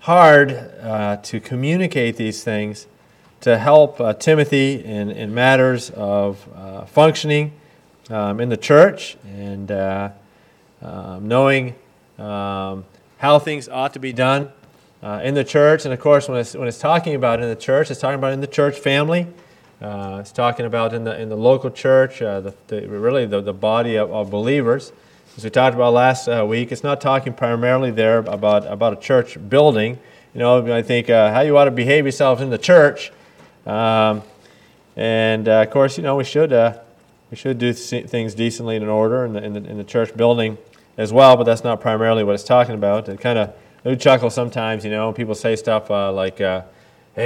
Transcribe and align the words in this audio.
hard 0.00 0.52
uh, 0.52 1.16
to 1.22 1.40
communicate 1.40 2.16
these 2.16 2.44
things 2.44 2.86
to 3.40 3.58
help 3.58 4.00
uh, 4.00 4.12
Timothy 4.12 4.84
in, 4.84 5.10
in 5.10 5.34
matters 5.34 5.90
of 5.90 6.48
uh, 6.54 6.84
functioning 6.86 7.52
um, 8.10 8.40
in 8.40 8.48
the 8.48 8.56
church 8.56 9.16
and 9.24 9.70
uh, 9.70 10.10
um, 10.82 11.28
knowing 11.28 11.74
um, 12.18 12.84
how 13.18 13.38
things 13.38 13.68
ought 13.68 13.92
to 13.92 13.98
be 13.98 14.12
done 14.12 14.50
uh, 15.02 15.20
in 15.22 15.34
the 15.34 15.44
church. 15.44 15.84
And 15.84 15.92
of 15.92 16.00
course, 16.00 16.28
when 16.28 16.38
it's, 16.38 16.54
when 16.54 16.66
it's 16.66 16.78
talking 16.78 17.14
about 17.14 17.40
in 17.40 17.48
the 17.48 17.56
church, 17.56 17.90
it's 17.90 18.00
talking 18.00 18.18
about 18.18 18.32
in 18.32 18.40
the 18.40 18.46
church 18.46 18.78
family. 18.78 19.26
Uh, 19.80 20.18
it's 20.20 20.32
talking 20.32 20.66
about 20.66 20.94
in 20.94 21.04
the, 21.04 21.20
in 21.20 21.28
the 21.28 21.36
local 21.36 21.70
church, 21.70 22.20
the, 22.20 22.54
the, 22.68 22.88
really 22.88 23.26
the, 23.26 23.40
the 23.40 23.52
body 23.52 23.96
of, 23.96 24.10
of, 24.10 24.30
believers. 24.30 24.92
As 25.36 25.44
we 25.44 25.50
talked 25.50 25.74
about 25.74 25.92
last 25.92 26.28
uh, 26.28 26.46
week, 26.48 26.72
it's 26.72 26.82
not 26.82 26.98
talking 26.98 27.34
primarily 27.34 27.90
there 27.90 28.20
about, 28.20 28.66
about 28.66 28.94
a 28.94 28.96
church 28.96 29.36
building. 29.50 29.98
You 30.32 30.40
know, 30.40 30.74
I 30.74 30.80
think 30.80 31.10
uh, 31.10 31.30
how 31.30 31.40
you 31.40 31.58
ought 31.58 31.66
to 31.66 31.70
behave 31.70 32.06
yourselves 32.06 32.40
in 32.40 32.48
the 32.48 32.56
church. 32.56 33.12
Um, 33.66 34.22
and 34.96 35.46
uh, 35.46 35.60
of 35.60 35.70
course, 35.70 35.98
you 35.98 36.02
know, 36.02 36.16
we 36.16 36.24
should, 36.24 36.54
uh, 36.54 36.78
we 37.30 37.36
should 37.36 37.58
do 37.58 37.74
things 37.74 38.34
decently 38.34 38.76
and 38.76 38.82
in 38.82 38.88
order 38.88 39.26
in 39.26 39.34
the, 39.34 39.44
in, 39.44 39.52
the, 39.52 39.64
in 39.64 39.76
the 39.76 39.84
church 39.84 40.16
building 40.16 40.56
as 40.96 41.12
well, 41.12 41.36
but 41.36 41.44
that's 41.44 41.62
not 41.62 41.82
primarily 41.82 42.24
what 42.24 42.34
it's 42.34 42.42
talking 42.42 42.74
about. 42.74 43.06
It 43.06 43.20
kind 43.20 43.38
of, 43.38 43.54
I 43.84 43.94
chuckle 43.94 44.30
sometimes, 44.30 44.86
you 44.86 44.90
know, 44.90 45.12
people 45.12 45.34
say 45.34 45.54
stuff 45.54 45.90
like, 45.90 46.38
hey, 46.38 46.64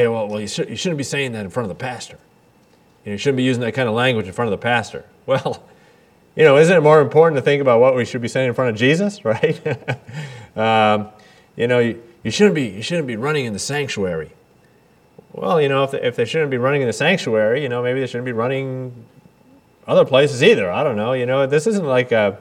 well, 0.09 0.27
well 0.27 0.41
you, 0.41 0.49
sh- 0.49 0.67
you 0.69 0.75
shouldn't 0.75 0.99
be 0.99 1.05
saying 1.05 1.31
that 1.33 1.45
in 1.45 1.51
front 1.51 1.71
of 1.71 1.79
the 1.79 1.81
pastor. 1.81 2.19
You, 3.05 3.11
know, 3.11 3.13
you 3.13 3.19
shouldn't 3.19 3.37
be 3.37 3.45
using 3.45 3.61
that 3.61 3.75
kind 3.75 3.89
of 3.89 3.95
language 3.95 4.27
in 4.27 4.33
front 4.33 4.53
of 4.53 4.59
the 4.59 4.63
pastor. 4.63 5.05
Well, 5.27 5.63
you 6.37 6.45
know, 6.45 6.57
isn't 6.57 6.77
it 6.77 6.81
more 6.81 7.01
important 7.01 7.37
to 7.37 7.43
think 7.43 7.61
about 7.61 7.81
what 7.81 7.95
we 7.95 8.05
should 8.05 8.23
be 8.23 8.29
saying 8.29 8.49
in 8.49 8.55
front 8.55 8.71
of 8.71 8.77
Jesus, 8.77 9.25
right? 9.25 9.61
um, 10.57 11.09
you 11.57 11.67
know, 11.67 11.79
you, 11.79 12.03
you, 12.23 12.31
shouldn't 12.31 12.55
be, 12.55 12.69
you 12.69 12.83
shouldn't 12.83 13.07
be 13.07 13.17
running 13.17 13.45
in 13.45 13.53
the 13.53 13.59
sanctuary. 13.59 14.33
Well, 15.33 15.61
you 15.61 15.69
know, 15.69 15.85
if 15.85 15.93
they, 15.93 16.03
if 16.03 16.17
they 16.17 16.25
shouldn't 16.25 16.51
be 16.51 16.59
running 16.59 16.83
in 16.83 16.87
the 16.87 16.93
sanctuary, 16.93 17.63
you 17.63 17.69
know, 17.69 17.83
maybe 17.83 18.01
they 18.01 18.07
shouldn't 18.07 18.25
be 18.25 18.33
running 18.33 19.05
other 19.87 20.05
places 20.05 20.43
either. 20.43 20.71
I 20.71 20.83
don't 20.83 20.97
know. 20.97 21.13
You 21.13 21.27
know, 21.27 21.47
this 21.47 21.67
isn't 21.67 21.87
like 21.87 22.13
a, 22.13 22.39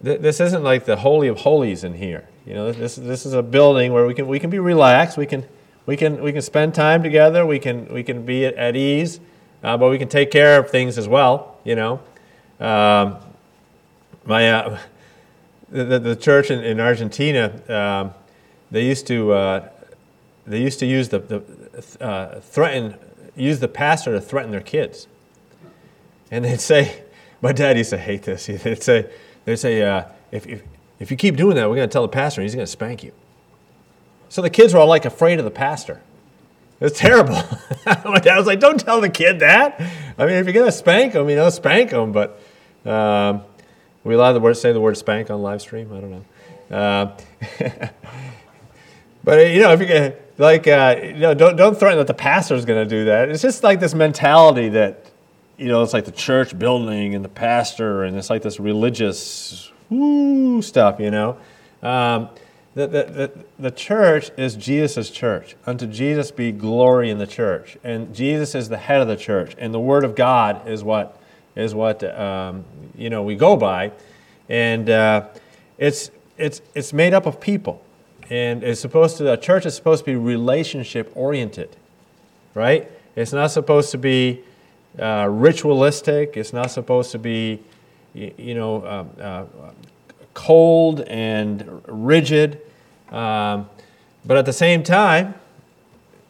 this 0.00 0.40
isn't 0.40 0.62
like 0.62 0.84
the 0.84 0.96
holy 0.96 1.28
of 1.28 1.38
holies 1.38 1.82
in 1.82 1.94
here. 1.94 2.28
You 2.46 2.54
know, 2.54 2.72
this, 2.72 2.96
this 2.96 3.26
is 3.26 3.32
a 3.32 3.42
building 3.42 3.92
where 3.92 4.06
we 4.06 4.14
can, 4.14 4.26
we 4.26 4.38
can 4.38 4.50
be 4.50 4.58
relaxed. 4.58 5.16
We 5.16 5.26
can, 5.26 5.44
we 5.88 5.96
can 5.96 6.22
we 6.22 6.32
can 6.32 6.42
spend 6.42 6.74
time 6.74 7.02
together. 7.02 7.46
We 7.46 7.58
can 7.58 7.86
we 7.86 8.02
can 8.02 8.26
be 8.26 8.44
at, 8.44 8.54
at 8.56 8.76
ease, 8.76 9.20
uh, 9.64 9.78
but 9.78 9.88
we 9.88 9.96
can 9.96 10.08
take 10.08 10.30
care 10.30 10.60
of 10.60 10.70
things 10.70 10.98
as 10.98 11.08
well. 11.08 11.47
You 11.64 11.74
know, 11.74 12.00
um, 12.60 13.16
my 14.24 14.50
uh, 14.50 14.78
the, 15.70 15.98
the 15.98 16.16
church 16.16 16.50
in, 16.50 16.64
in 16.64 16.80
Argentina 16.80 17.52
um, 17.68 18.14
they 18.70 18.84
used 18.84 19.06
to 19.06 19.32
uh, 19.32 19.68
they 20.46 20.60
used 20.60 20.78
to 20.80 20.86
use 20.86 21.08
the, 21.08 21.18
the 21.18 22.04
uh, 22.04 22.40
threaten 22.40 22.94
use 23.36 23.60
the 23.60 23.68
pastor 23.68 24.12
to 24.12 24.20
threaten 24.20 24.50
their 24.50 24.60
kids, 24.60 25.06
and 26.30 26.44
they'd 26.44 26.60
say, 26.60 27.02
my 27.42 27.52
dad 27.52 27.76
used 27.76 27.90
to 27.90 27.98
hate 27.98 28.22
this. 28.22 28.46
They'd 28.46 28.82
say 28.82 29.10
they'd 29.44 29.56
say 29.56 29.82
uh, 29.82 30.04
if, 30.32 30.46
if 30.46 30.62
if 30.98 31.10
you 31.10 31.16
keep 31.16 31.36
doing 31.36 31.56
that, 31.56 31.68
we're 31.68 31.76
going 31.76 31.88
to 31.88 31.92
tell 31.92 32.02
the 32.02 32.08
pastor, 32.08 32.40
and 32.40 32.44
he's 32.44 32.54
going 32.54 32.66
to 32.66 32.70
spank 32.70 33.04
you. 33.04 33.12
So 34.28 34.42
the 34.42 34.50
kids 34.50 34.74
were 34.74 34.80
all 34.80 34.88
like 34.88 35.04
afraid 35.04 35.38
of 35.38 35.44
the 35.44 35.50
pastor. 35.50 36.02
It 36.80 36.84
was 36.84 36.92
terrible. 36.92 37.34
My 38.04 38.20
dad 38.20 38.36
was 38.36 38.46
like, 38.46 38.60
"Don't 38.60 38.78
tell 38.78 39.00
the 39.00 39.08
kid 39.08 39.40
that." 39.40 39.80
I 40.16 40.26
mean, 40.26 40.36
if 40.36 40.46
you're 40.46 40.52
gonna 40.52 40.70
spank 40.70 41.14
him, 41.14 41.28
you 41.28 41.34
know, 41.34 41.50
spank 41.50 41.90
him. 41.90 42.12
But 42.12 42.40
um, 42.84 43.42
we 44.04 44.14
allowed 44.14 44.34
the 44.34 44.40
word 44.40 44.56
say 44.56 44.72
the 44.72 44.80
word 44.80 44.96
spank 44.96 45.28
on 45.30 45.42
live 45.42 45.60
stream. 45.60 45.92
I 45.92 46.00
don't 46.00 46.10
know. 46.10 46.24
Uh, 46.70 47.16
but 49.24 49.50
you 49.50 49.60
know, 49.60 49.72
if 49.72 49.80
you're 49.80 49.88
going 49.88 50.12
to, 50.12 50.16
like, 50.38 50.68
uh, 50.68 50.96
you 51.02 51.14
know, 51.14 51.34
don't 51.34 51.56
don't 51.56 51.76
threaten 51.76 51.98
that 51.98 52.06
the 52.06 52.14
pastor's 52.14 52.64
gonna 52.64 52.86
do 52.86 53.06
that. 53.06 53.28
It's 53.28 53.42
just 53.42 53.64
like 53.64 53.80
this 53.80 53.94
mentality 53.94 54.68
that, 54.70 55.04
you 55.56 55.66
know, 55.66 55.82
it's 55.82 55.92
like 55.92 56.04
the 56.04 56.12
church 56.12 56.56
building 56.56 57.16
and 57.16 57.24
the 57.24 57.28
pastor, 57.28 58.04
and 58.04 58.16
it's 58.16 58.30
like 58.30 58.42
this 58.42 58.60
religious 58.60 59.72
woo 59.90 60.62
stuff. 60.62 61.00
You 61.00 61.10
know. 61.10 61.38
Um, 61.82 62.28
the, 62.74 62.86
the, 62.86 63.32
the, 63.58 63.70
church 63.70 64.30
is 64.36 64.54
Jesus' 64.54 65.10
church. 65.10 65.56
Unto 65.66 65.86
Jesus 65.86 66.30
be 66.30 66.52
glory 66.52 67.10
in 67.10 67.18
the 67.18 67.26
church. 67.26 67.76
And 67.82 68.14
Jesus 68.14 68.54
is 68.54 68.68
the 68.68 68.76
head 68.76 69.00
of 69.00 69.08
the 69.08 69.16
church. 69.16 69.54
And 69.58 69.74
the 69.74 69.80
Word 69.80 70.04
of 70.04 70.14
God 70.14 70.68
is 70.68 70.84
what, 70.84 71.20
is 71.56 71.74
what 71.74 72.04
um, 72.18 72.64
you 72.96 73.10
know, 73.10 73.22
we 73.22 73.34
go 73.34 73.56
by. 73.56 73.92
And 74.48 74.88
uh, 74.90 75.28
it's, 75.76 76.10
it's, 76.36 76.60
it's 76.74 76.92
made 76.92 77.14
up 77.14 77.26
of 77.26 77.40
people. 77.40 77.82
And 78.30 78.62
it's 78.62 78.80
supposed 78.80 79.16
to, 79.18 79.32
a 79.32 79.36
church 79.36 79.66
is 79.66 79.74
supposed 79.74 80.04
to 80.04 80.10
be 80.10 80.16
relationship 80.16 81.10
oriented, 81.14 81.74
right? 82.54 82.90
It's 83.16 83.32
not 83.32 83.50
supposed 83.50 83.90
to 83.92 83.98
be 83.98 84.42
uh, 84.98 85.26
ritualistic. 85.30 86.36
It's 86.36 86.52
not 86.52 86.70
supposed 86.70 87.10
to 87.12 87.18
be, 87.18 87.60
you 88.14 88.54
know, 88.54 88.86
um, 88.86 89.10
uh, 89.20 89.44
cold 90.38 91.00
and 91.00 91.82
rigid. 91.88 92.60
Um, 93.10 93.68
but 94.24 94.36
at 94.36 94.46
the 94.46 94.52
same 94.52 94.84
time, 94.84 95.34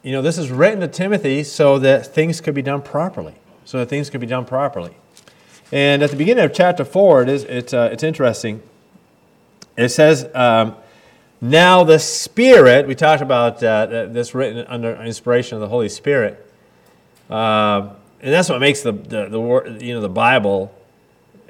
you 0.02 0.12
know, 0.12 0.22
this 0.22 0.38
is 0.38 0.50
written 0.50 0.80
to 0.80 0.88
Timothy 0.88 1.44
so 1.44 1.78
that 1.80 2.06
things 2.06 2.41
could 2.41 2.54
be 2.54 2.62
done 2.62 2.80
properly. 2.80 3.34
So 3.66 3.80
that 3.80 3.91
things 3.91 4.08
could 4.08 4.22
be 4.22 4.26
done 4.26 4.47
properly. 4.47 4.97
And 5.70 6.02
at 6.02 6.10
the 6.10 6.16
beginning 6.16 6.42
of 6.42 6.54
chapter 6.54 6.86
4, 6.86 7.24
it 7.24 7.28
is, 7.28 7.44
it's, 7.44 7.74
uh, 7.74 7.91
it's 7.92 8.02
interesting. 8.02 8.62
It 9.76 9.91
says, 9.91 10.26
um, 10.34 10.74
Now 11.42 11.84
the 11.84 11.98
Spirit, 11.98 12.86
we 12.86 12.94
talked 12.94 13.20
about 13.20 13.62
uh, 13.62 14.06
this 14.06 14.34
written 14.34 14.64
under 14.68 14.97
inspiration 15.02 15.56
of 15.56 15.60
the 15.60 15.68
Holy 15.68 15.91
Spirit. 15.91 16.50
Uh, 17.28 17.91
and 18.22 18.32
that's 18.32 18.48
what 18.48 18.60
makes 18.60 18.80
the, 18.80 18.92
the, 18.92 19.28
the, 19.28 19.84
you 19.84 19.92
know, 19.92 20.00
the 20.00 20.08
Bible 20.08 20.74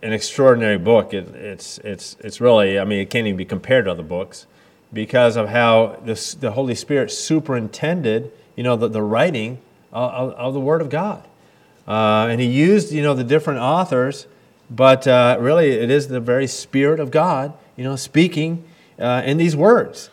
an 0.03 0.13
extraordinary 0.13 0.79
book. 0.79 1.13
It, 1.13 1.29
it's, 1.35 1.79
it's, 1.79 2.17
it's 2.21 2.41
really, 2.41 2.79
I 2.79 2.85
mean, 2.85 3.01
it 3.01 3.11
can't 3.11 3.27
even 3.27 3.37
be 3.37 3.45
compared 3.45 3.87
to 3.87 3.93
other 3.93 4.03
books 4.03 4.47
because 4.93 5.37
of 5.37 5.49
how 5.49 5.99
this, 6.05 6.35
the 6.35 6.53
Holy 6.53 6.75
Spirit 6.75 7.11
superintended, 7.11 8.33
you 8.57 8.63
know, 8.63 8.77
the, 8.77 8.89
the 8.89 9.03
writing 9.03 9.59
of, 9.93 10.33
of, 10.33 10.55
the 10.55 10.61
Word 10.61 10.81
of 10.81 10.91
God. 10.91 11.27
Uh, 11.87 12.29
and 12.31 12.41
he 12.41 12.47
used, 12.47 12.93
you 12.93 13.03
know, 13.03 13.15
the 13.15 13.25
different 13.25 13.61
authors, 13.61 14.27
but 14.71 15.07
uh, 15.07 15.37
really 15.41 15.71
it 15.71 15.91
is 15.91 16.09
the 16.09 16.21
very 16.21 16.47
Spirit 16.47 17.01
of 17.01 17.11
God, 17.11 17.53
you 17.77 17.85
know, 17.85 17.97
speaking 17.97 18.65
uh, 18.99 19.23
in 19.25 19.37
these 19.37 19.57
words. 19.57 20.11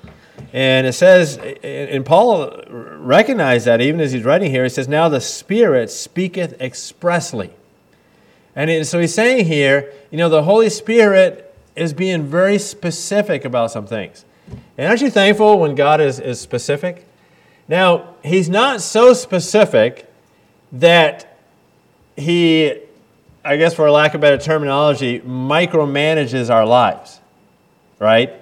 And 0.51 0.85
it 0.85 0.93
says, 0.93 1.37
and 1.63 2.05
Paul 2.05 2.61
recognized 2.69 3.65
that 3.65 3.81
even 3.81 4.01
as 4.01 4.11
he's 4.11 4.23
writing 4.23 4.51
here, 4.51 4.63
he 4.63 4.69
says, 4.69 4.87
Now 4.87 5.09
the 5.09 5.21
Spirit 5.21 5.89
speaketh 5.89 6.59
expressly. 6.61 7.51
And 8.55 8.87
so 8.87 8.99
he's 8.99 9.13
saying 9.13 9.45
here, 9.45 9.93
you 10.11 10.17
know, 10.17 10.29
the 10.29 10.43
Holy 10.43 10.69
Spirit 10.69 11.53
is 11.75 11.93
being 11.93 12.23
very 12.23 12.57
specific 12.57 13.43
about 13.43 13.71
some 13.71 13.85
things. 13.85 14.23
And 14.77 14.87
aren't 14.87 15.01
you 15.01 15.09
thankful 15.09 15.59
when 15.59 15.75
God 15.75 15.99
is, 15.99 16.19
is 16.19 16.39
specific? 16.39 17.05
Now, 17.67 18.15
He's 18.23 18.49
not 18.49 18.81
so 18.81 19.13
specific 19.13 20.09
that 20.71 21.37
He, 22.15 22.79
I 23.43 23.57
guess 23.57 23.73
for 23.73 23.89
lack 23.91 24.13
of 24.13 24.21
better 24.21 24.37
terminology, 24.37 25.19
micromanages 25.19 26.49
our 26.49 26.65
lives, 26.65 27.19
right? 27.99 28.33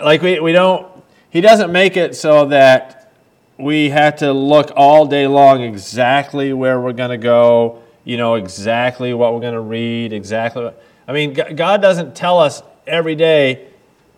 Like 0.00 0.22
we, 0.22 0.40
we 0.40 0.52
don't, 0.52 0.86
He 1.30 1.40
doesn't 1.40 1.70
make 1.70 1.96
it 1.96 2.16
so 2.16 2.46
that 2.46 3.12
we 3.58 3.90
have 3.90 4.16
to 4.16 4.32
look 4.32 4.72
all 4.74 5.06
day 5.06 5.28
long 5.28 5.62
exactly 5.62 6.52
where 6.52 6.80
we're 6.80 6.92
going 6.92 7.10
to 7.10 7.18
go, 7.18 7.83
you 8.04 8.16
know, 8.16 8.34
exactly 8.34 9.14
what 9.14 9.34
we're 9.34 9.40
going 9.40 9.54
to 9.54 9.60
read, 9.60 10.12
exactly. 10.12 10.64
What, 10.64 10.82
I 11.08 11.12
mean, 11.12 11.32
God 11.32 11.82
doesn't 11.82 12.14
tell 12.14 12.38
us 12.38 12.62
every 12.86 13.14
day 13.14 13.66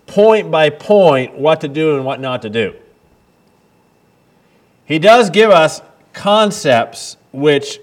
point 0.06 0.50
by 0.50 0.70
point 0.70 1.36
what 1.36 1.60
to 1.62 1.68
do 1.68 1.96
and 1.96 2.04
what 2.04 2.20
not 2.20 2.42
to 2.42 2.50
do. 2.50 2.74
He 4.84 4.98
does 4.98 5.30
give 5.30 5.50
us 5.50 5.82
concepts 6.12 7.16
which 7.32 7.80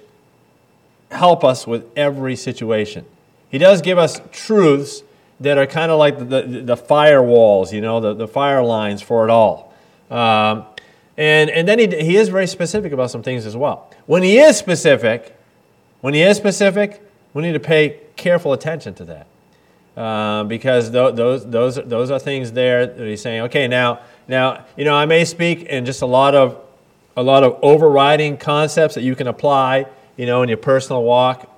help 1.12 1.44
us 1.44 1.68
with 1.68 1.86
every 1.96 2.36
situation. 2.36 3.06
He 3.50 3.58
does 3.58 3.82
give 3.82 3.98
us 3.98 4.20
truths 4.32 5.04
that 5.40 5.58
are 5.58 5.68
kind 5.68 5.92
of 5.92 6.00
like 6.00 6.18
the, 6.18 6.26
the, 6.26 6.62
the 6.62 6.78
firewalls, 6.78 7.72
you 7.72 7.82
know, 7.82 8.00
the, 8.00 8.14
the 8.14 8.28
fire 8.28 8.64
lines 8.64 9.02
for 9.02 9.26
it 9.26 9.30
all. 9.30 9.74
Um, 10.10 10.66
and, 11.18 11.50
and 11.50 11.68
then 11.68 11.78
he, 11.78 11.88
he 11.88 12.16
is 12.16 12.30
very 12.30 12.48
specific 12.48 12.92
about 12.94 13.12
some 13.12 13.22
things 13.22 13.46
as 13.46 13.56
well. 13.56 13.92
When 14.06 14.24
he 14.24 14.40
is 14.40 14.58
specific, 14.58 15.38
when 16.04 16.14
he 16.14 16.22
is 16.22 16.36
specific, 16.36 17.02
we 17.34 17.44
need 17.44 17.54
to 17.54 17.62
pay 17.62 17.98
careful 18.18 18.52
attention 18.52 18.94
to 18.96 19.06
that. 19.06 19.28
Uh, 19.96 20.44
because 20.44 20.92
th- 20.92 21.16
those, 21.16 21.50
those, 21.50 21.76
those 21.76 22.12
are 22.12 22.20
things 22.20 22.52
there 22.52 22.86
that 22.86 23.08
he's 23.08 23.22
saying, 23.22 23.44
okay, 23.44 23.70
now, 23.70 24.02
now, 24.28 24.66
you 24.76 24.84
know, 24.84 24.96
I 24.96 25.06
may 25.06 25.24
speak 25.24 25.64
in 25.64 25.86
just 25.86 26.02
a 26.02 26.06
lot 26.06 26.36
of, 26.36 26.60
a 27.16 27.24
lot 27.24 27.46
of 27.46 27.58
overriding 27.62 28.36
concepts 28.36 28.96
that 28.96 29.04
you 29.04 29.16
can 29.16 29.28
apply, 29.28 29.86
you 30.18 30.26
know, 30.26 30.44
in 30.44 30.50
your 30.50 30.58
personal 30.58 31.04
walk. 31.04 31.50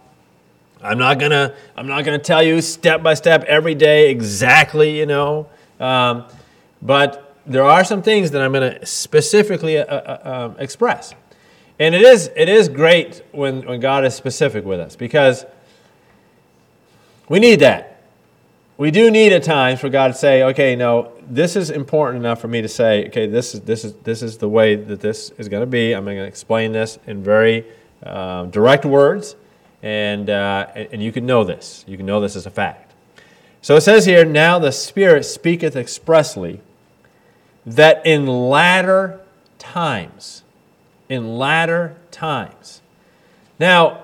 I'm 0.80 1.00
not 1.00 1.18
gonna, 1.18 1.56
I'm 1.76 1.88
not 1.88 2.06
gonna 2.06 2.20
tell 2.20 2.44
you 2.44 2.62
step 2.62 3.02
by 3.02 3.16
step 3.16 3.46
every 3.46 3.74
day 3.74 4.12
exactly, 4.12 5.00
you 5.00 5.08
know. 5.08 5.48
Um, 5.80 6.26
but 6.84 7.36
there 7.48 7.64
are 7.64 7.84
some 7.84 8.04
things 8.04 8.30
that 8.30 8.44
I'm 8.44 8.54
to 8.54 8.86
specifically 8.86 9.80
uh, 9.80 9.86
uh, 9.86 10.52
um, 10.52 10.60
express. 10.60 11.16
And 11.80 11.94
it 11.94 12.01
is, 12.01 12.31
it 12.36 12.48
is 12.48 12.69
great 12.69 13.24
when, 13.31 13.66
when 13.66 13.80
God 13.80 14.06
is 14.06 14.16
specific 14.16 14.63
with 14.63 14.80
us 14.80 14.95
because 14.95 15.45
we 17.27 17.39
need 17.39 17.60
that. 17.60 17.92
We 18.77 18.92
do 18.92 19.10
need 19.10 19.31
at 19.31 19.44
times 19.44 19.80
for 19.80 19.89
God 19.89 20.10
to 20.10 20.13
say, 20.13 20.44
okay, 20.44 20.75
no, 20.75 21.13
this 21.30 21.56
is 21.56 21.69
important 21.69 22.24
enough 22.24 22.42
for 22.42 22.50
me 22.50 22.62
to 22.62 22.68
say, 22.68 23.07
okay, 23.07 23.25
this 23.25 23.56
is, 23.56 23.62
this 23.62 23.86
is, 23.86 23.94
this 24.04 24.22
is 24.22 24.38
the 24.38 24.50
way 24.50 24.75
that 24.75 25.00
this 25.00 25.31
is 25.38 25.48
going 25.48 25.62
to 25.62 25.68
be. 25.68 25.94
I'm 25.94 26.04
going 26.04 26.18
to 26.18 26.24
explain 26.24 26.74
this 26.74 27.00
in 27.07 27.24
very 27.24 27.66
uh, 28.04 28.45
direct 28.45 28.86
words, 28.86 29.38
and, 29.81 30.30
uh, 30.30 30.68
and 30.75 31.01
you 31.01 31.13
can 31.13 31.25
know 31.25 31.45
this. 31.45 31.86
You 31.88 31.95
can 31.95 32.06
know 32.06 32.19
this 32.19 32.36
as 32.36 32.45
a 32.45 32.51
fact. 32.51 32.94
So 33.62 33.75
it 33.77 33.81
says 33.81 34.06
here, 34.06 34.25
now 34.25 34.60
the 34.60 34.72
Spirit 34.72 35.24
speaketh 35.24 35.75
expressly 35.75 36.62
that 37.66 38.06
in 38.06 38.27
latter 38.27 39.22
times, 39.57 40.44
in 41.10 41.38
latter 41.38 41.96
times. 42.12 42.81
Now, 43.60 44.04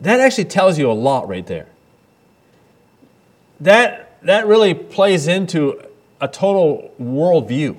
that 0.00 0.20
actually 0.20 0.44
tells 0.44 0.78
you 0.78 0.90
a 0.90 0.92
lot 0.92 1.28
right 1.28 1.46
there. 1.46 1.68
That, 3.60 4.18
that 4.22 4.46
really 4.46 4.74
plays 4.74 5.26
into 5.26 5.82
a 6.20 6.28
total 6.28 6.92
worldview. 7.00 7.76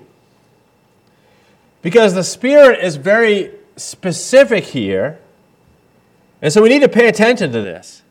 Because 1.81 2.13
the 2.13 2.24
Spirit 2.24 2.83
is 2.83 2.95
very 2.95 3.51
specific 3.75 4.65
here, 4.65 5.19
and 6.41 6.51
so 6.51 6.62
we 6.62 6.69
need 6.69 6.81
to 6.81 6.89
pay 6.89 7.07
attention 7.07 7.51
to 7.51 7.62
this. 7.62 8.01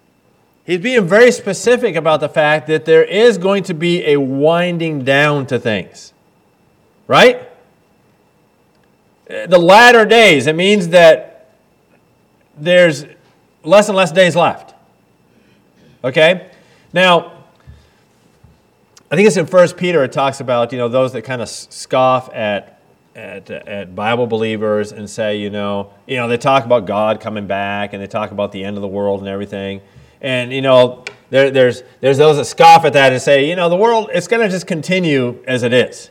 He's 0.65 0.81
being 0.81 1.07
very 1.07 1.31
specific 1.31 1.95
about 1.95 2.21
the 2.21 2.29
fact 2.29 2.67
that 2.69 2.85
there 2.85 3.05
is 3.05 3.39
going 3.39 3.65
to 3.65 3.75
be 3.75 4.05
a 4.07 4.17
winding 4.17 5.05
down 5.05 5.47
to 5.47 5.59
things. 5.59 6.13
Right? 7.07 7.49
Uh, 9.29 9.47
the 9.47 9.59
latter 9.59 10.05
days, 10.05 10.47
it 10.47 10.55
means 10.55 10.89
that 10.89 11.51
there's 12.57 13.05
less 13.65 13.89
and 13.89 13.97
less 13.97 14.13
days 14.13 14.37
left. 14.37 14.75
Okay? 16.05 16.51
Now, 16.93 17.33
I 19.11 19.15
think 19.15 19.27
it's 19.29 19.37
in 19.37 19.47
First 19.47 19.77
Peter. 19.77 20.03
It 20.03 20.13
talks 20.13 20.41
about 20.41 20.73
you 20.73 20.79
know 20.79 20.89
those 20.89 21.13
that 21.13 21.23
kind 21.23 21.41
of 21.41 21.49
scoff 21.49 22.33
at, 22.35 22.81
at 23.15 23.49
at 23.51 23.95
Bible 23.95 24.27
believers 24.27 24.91
and 24.91 25.09
say 25.09 25.37
you 25.37 25.49
know 25.49 25.93
you 26.09 26.17
know 26.17 26.27
they 26.27 26.37
talk 26.37 26.65
about 26.65 26.87
God 26.87 27.21
coming 27.21 27.47
back 27.47 27.93
and 27.93 28.03
they 28.03 28.09
talk 28.09 28.33
about 28.33 28.51
the 28.51 28.65
end 28.65 28.77
of 28.77 28.83
the 28.83 28.89
world 28.89 29.21
and 29.21 29.29
everything, 29.29 29.81
and 30.21 30.53
you 30.53 30.61
know 30.61 31.05
there, 31.31 31.53
there's 31.53 31.85
there's 32.01 32.19
those 32.19 32.37
that 32.37 32.47
scoff 32.47 32.85
at 32.85 32.95
that 32.95 33.13
and 33.13 33.23
say 33.23 33.49
you 33.49 33.55
know 33.55 33.69
the 33.69 33.77
world 33.77 34.11
it's 34.13 34.27
going 34.27 34.43
to 34.43 34.49
just 34.49 34.67
continue 34.67 35.41
as 35.47 35.63
it 35.63 35.73
is. 35.73 36.11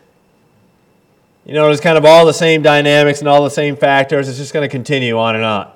You 1.46 1.54
know 1.54 1.70
it's 1.70 1.82
kind 1.82 1.98
of 1.98 2.06
all 2.06 2.26
the 2.26 2.34
same 2.34 2.62
dynamics 2.62 3.20
and 3.20 3.28
all 3.28 3.44
the 3.44 3.50
same 3.50 3.76
factors. 3.76 4.28
It's 4.28 4.38
just 4.38 4.54
going 4.54 4.68
to 4.68 4.72
continue 4.72 5.18
on 5.18 5.36
and 5.36 5.44
on. 5.44 5.72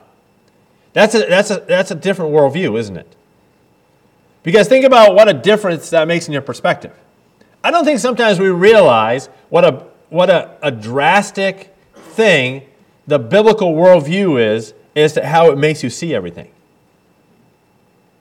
That's 0.94 1.14
a 1.16 1.20
that's 1.26 1.52
a 1.52 1.64
that's 1.68 1.92
a 1.92 1.96
different 1.96 2.32
worldview, 2.32 2.78
isn't 2.78 2.98
it? 2.98 3.16
Because 4.44 4.68
think 4.68 4.86
about 4.86 5.16
what 5.16 5.28
a 5.30 5.34
difference 5.34 5.90
that 5.92 6.08
makes 6.08 6.28
in 6.28 6.34
your 6.34 6.42
perspective. 6.42 6.94
I 7.64 7.72
don't 7.72 7.86
think 7.86 8.00
sometimes 8.00 8.40
we 8.40 8.50
realize 8.50 9.28
what 9.50 9.66
a, 9.66 9.84
what 10.10 10.30
a, 10.30 10.58
a 10.62 10.72
drastic 10.72 11.76
thing 11.94 12.64
the 13.06 13.20
biblical 13.20 13.74
worldview 13.74 14.56
is, 14.56 14.74
as 14.96 15.14
to 15.14 15.26
how 15.26 15.52
it 15.52 15.58
makes 15.58 15.84
you 15.84 15.90
see 15.90 16.14
everything. 16.16 16.50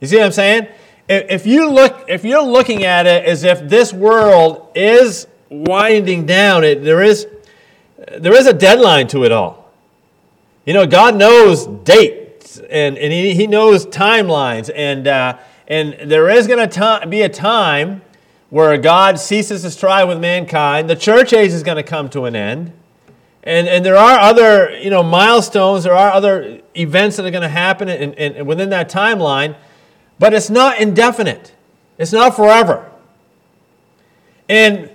You 0.01 0.09
see 0.09 0.17
what 0.17 0.27
I'm 0.27 0.33
saying? 0.33 0.69
If 1.09 1.47
you 1.47 1.71
look, 1.71 2.05
if 2.09 2.25
you're 2.25 2.43
looking 2.43 2.85
at 2.85 3.07
it 3.07 3.25
as 3.25 3.45
if 3.45 3.69
this 3.69 3.93
world 3.93 4.71
is 4.75 5.27
winding 5.51 6.27
down, 6.27 6.65
it, 6.65 6.83
there 6.85 7.03
is, 7.03 7.27
there 8.19 8.35
is 8.35 8.47
a 8.47 8.53
deadline 8.53 9.07
to 9.09 9.25
it 9.25 9.33
all. 9.33 9.71
You 10.65 10.75
know, 10.75 10.87
God 10.87 11.17
knows 11.17 11.67
dates 11.67 12.59
and, 12.59 12.99
and 12.99 13.13
he, 13.13 13.35
he 13.35 13.47
knows 13.47 13.87
timelines, 13.87 14.71
and, 14.75 15.07
uh, 15.07 15.39
and 15.67 16.11
there 16.11 16.29
is 16.29 16.47
going 16.47 16.69
to 16.69 17.07
be 17.09 17.23
a 17.23 17.29
time 17.29 18.03
where 18.51 18.77
God 18.79 19.19
ceases 19.19 19.63
to 19.63 19.71
strive 19.71 20.09
with 20.09 20.19
mankind. 20.19 20.89
The 20.89 20.97
church 20.97 21.33
age 21.33 21.53
is 21.53 21.63
going 21.63 21.77
to 21.77 21.83
come 21.83 22.09
to 22.11 22.25
an 22.25 22.35
end. 22.35 22.73
And, 23.45 23.69
and 23.69 23.85
there 23.85 23.97
are 23.97 24.19
other 24.19 24.77
you 24.79 24.91
know, 24.91 25.03
milestones, 25.03 25.85
there 25.85 25.95
are 25.95 26.11
other 26.11 26.61
events 26.75 27.17
that 27.17 27.27
are 27.27 27.31
going 27.31 27.43
to 27.43 27.49
happen 27.49 27.89
in, 27.89 28.15
in, 28.15 28.35
in, 28.35 28.47
within 28.47 28.71
that 28.71 28.91
timeline, 28.91 29.57
but 30.19 30.35
it's 30.35 30.51
not 30.51 30.79
indefinite. 30.79 31.55
It's 31.99 32.13
not 32.13 32.35
forever. 32.35 32.91
And, 34.49 34.91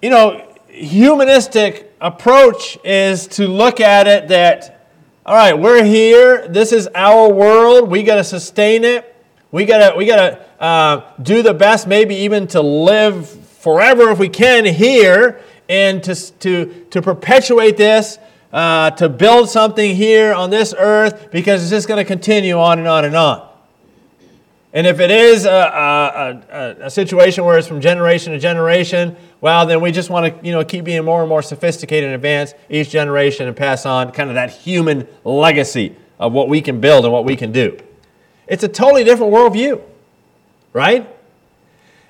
you 0.00 0.10
know, 0.10 0.46
humanistic 0.68 1.89
approach 2.00 2.78
is 2.84 3.26
to 3.26 3.46
look 3.46 3.80
at 3.80 4.06
it 4.06 4.28
that, 4.28 4.88
all 5.26 5.34
right, 5.34 5.52
we're 5.52 5.84
here, 5.84 6.48
this 6.48 6.72
is 6.72 6.88
our 6.94 7.32
world, 7.32 7.90
we 7.90 8.02
got 8.02 8.16
to 8.16 8.24
sustain 8.24 8.84
it, 8.84 9.14
we 9.52 9.64
gotta, 9.64 9.96
we 9.96 10.06
gotta 10.06 10.44
uh, 10.62 11.12
do 11.22 11.42
the 11.42 11.52
best, 11.52 11.86
maybe 11.86 12.14
even 12.14 12.46
to 12.48 12.60
live 12.60 13.28
forever 13.28 14.10
if 14.10 14.18
we 14.18 14.28
can 14.28 14.64
here, 14.64 15.40
and 15.68 16.02
to, 16.02 16.14
to, 16.14 16.86
to 16.90 17.02
perpetuate 17.02 17.76
this, 17.76 18.18
uh, 18.52 18.90
to 18.92 19.08
build 19.08 19.48
something 19.48 19.94
here 19.94 20.32
on 20.32 20.50
this 20.50 20.74
earth, 20.76 21.30
because 21.30 21.62
it's 21.62 21.70
just 21.70 21.86
going 21.86 21.98
to 21.98 22.04
continue 22.04 22.58
on 22.58 22.78
and 22.78 22.88
on 22.88 23.04
and 23.04 23.14
on. 23.14 23.49
And 24.72 24.86
if 24.86 25.00
it 25.00 25.10
is 25.10 25.46
a, 25.46 25.50
a, 25.50 26.42
a, 26.82 26.86
a, 26.86 26.90
situation 26.90 27.44
where 27.44 27.58
it's 27.58 27.66
from 27.66 27.80
generation 27.80 28.32
to 28.32 28.38
generation, 28.38 29.16
well, 29.40 29.66
then 29.66 29.80
we 29.80 29.90
just 29.90 30.10
want 30.10 30.32
to 30.32 30.46
you 30.46 30.52
know, 30.52 30.64
keep 30.64 30.84
being 30.84 31.04
more 31.04 31.20
and 31.20 31.28
more 31.28 31.42
sophisticated 31.42 32.04
and 32.04 32.14
advanced 32.14 32.54
each 32.68 32.90
generation 32.90 33.48
and 33.48 33.56
pass 33.56 33.84
on 33.84 34.12
kind 34.12 34.30
of 34.30 34.34
that 34.34 34.50
human 34.50 35.08
legacy 35.24 35.96
of 36.20 36.32
what 36.32 36.48
we 36.48 36.60
can 36.60 36.80
build 36.80 37.04
and 37.04 37.12
what 37.12 37.24
we 37.24 37.34
can 37.34 37.50
do. 37.50 37.76
It's 38.46 38.62
a 38.62 38.68
totally 38.68 39.02
different 39.02 39.32
worldview, 39.32 39.82
right? 40.72 41.08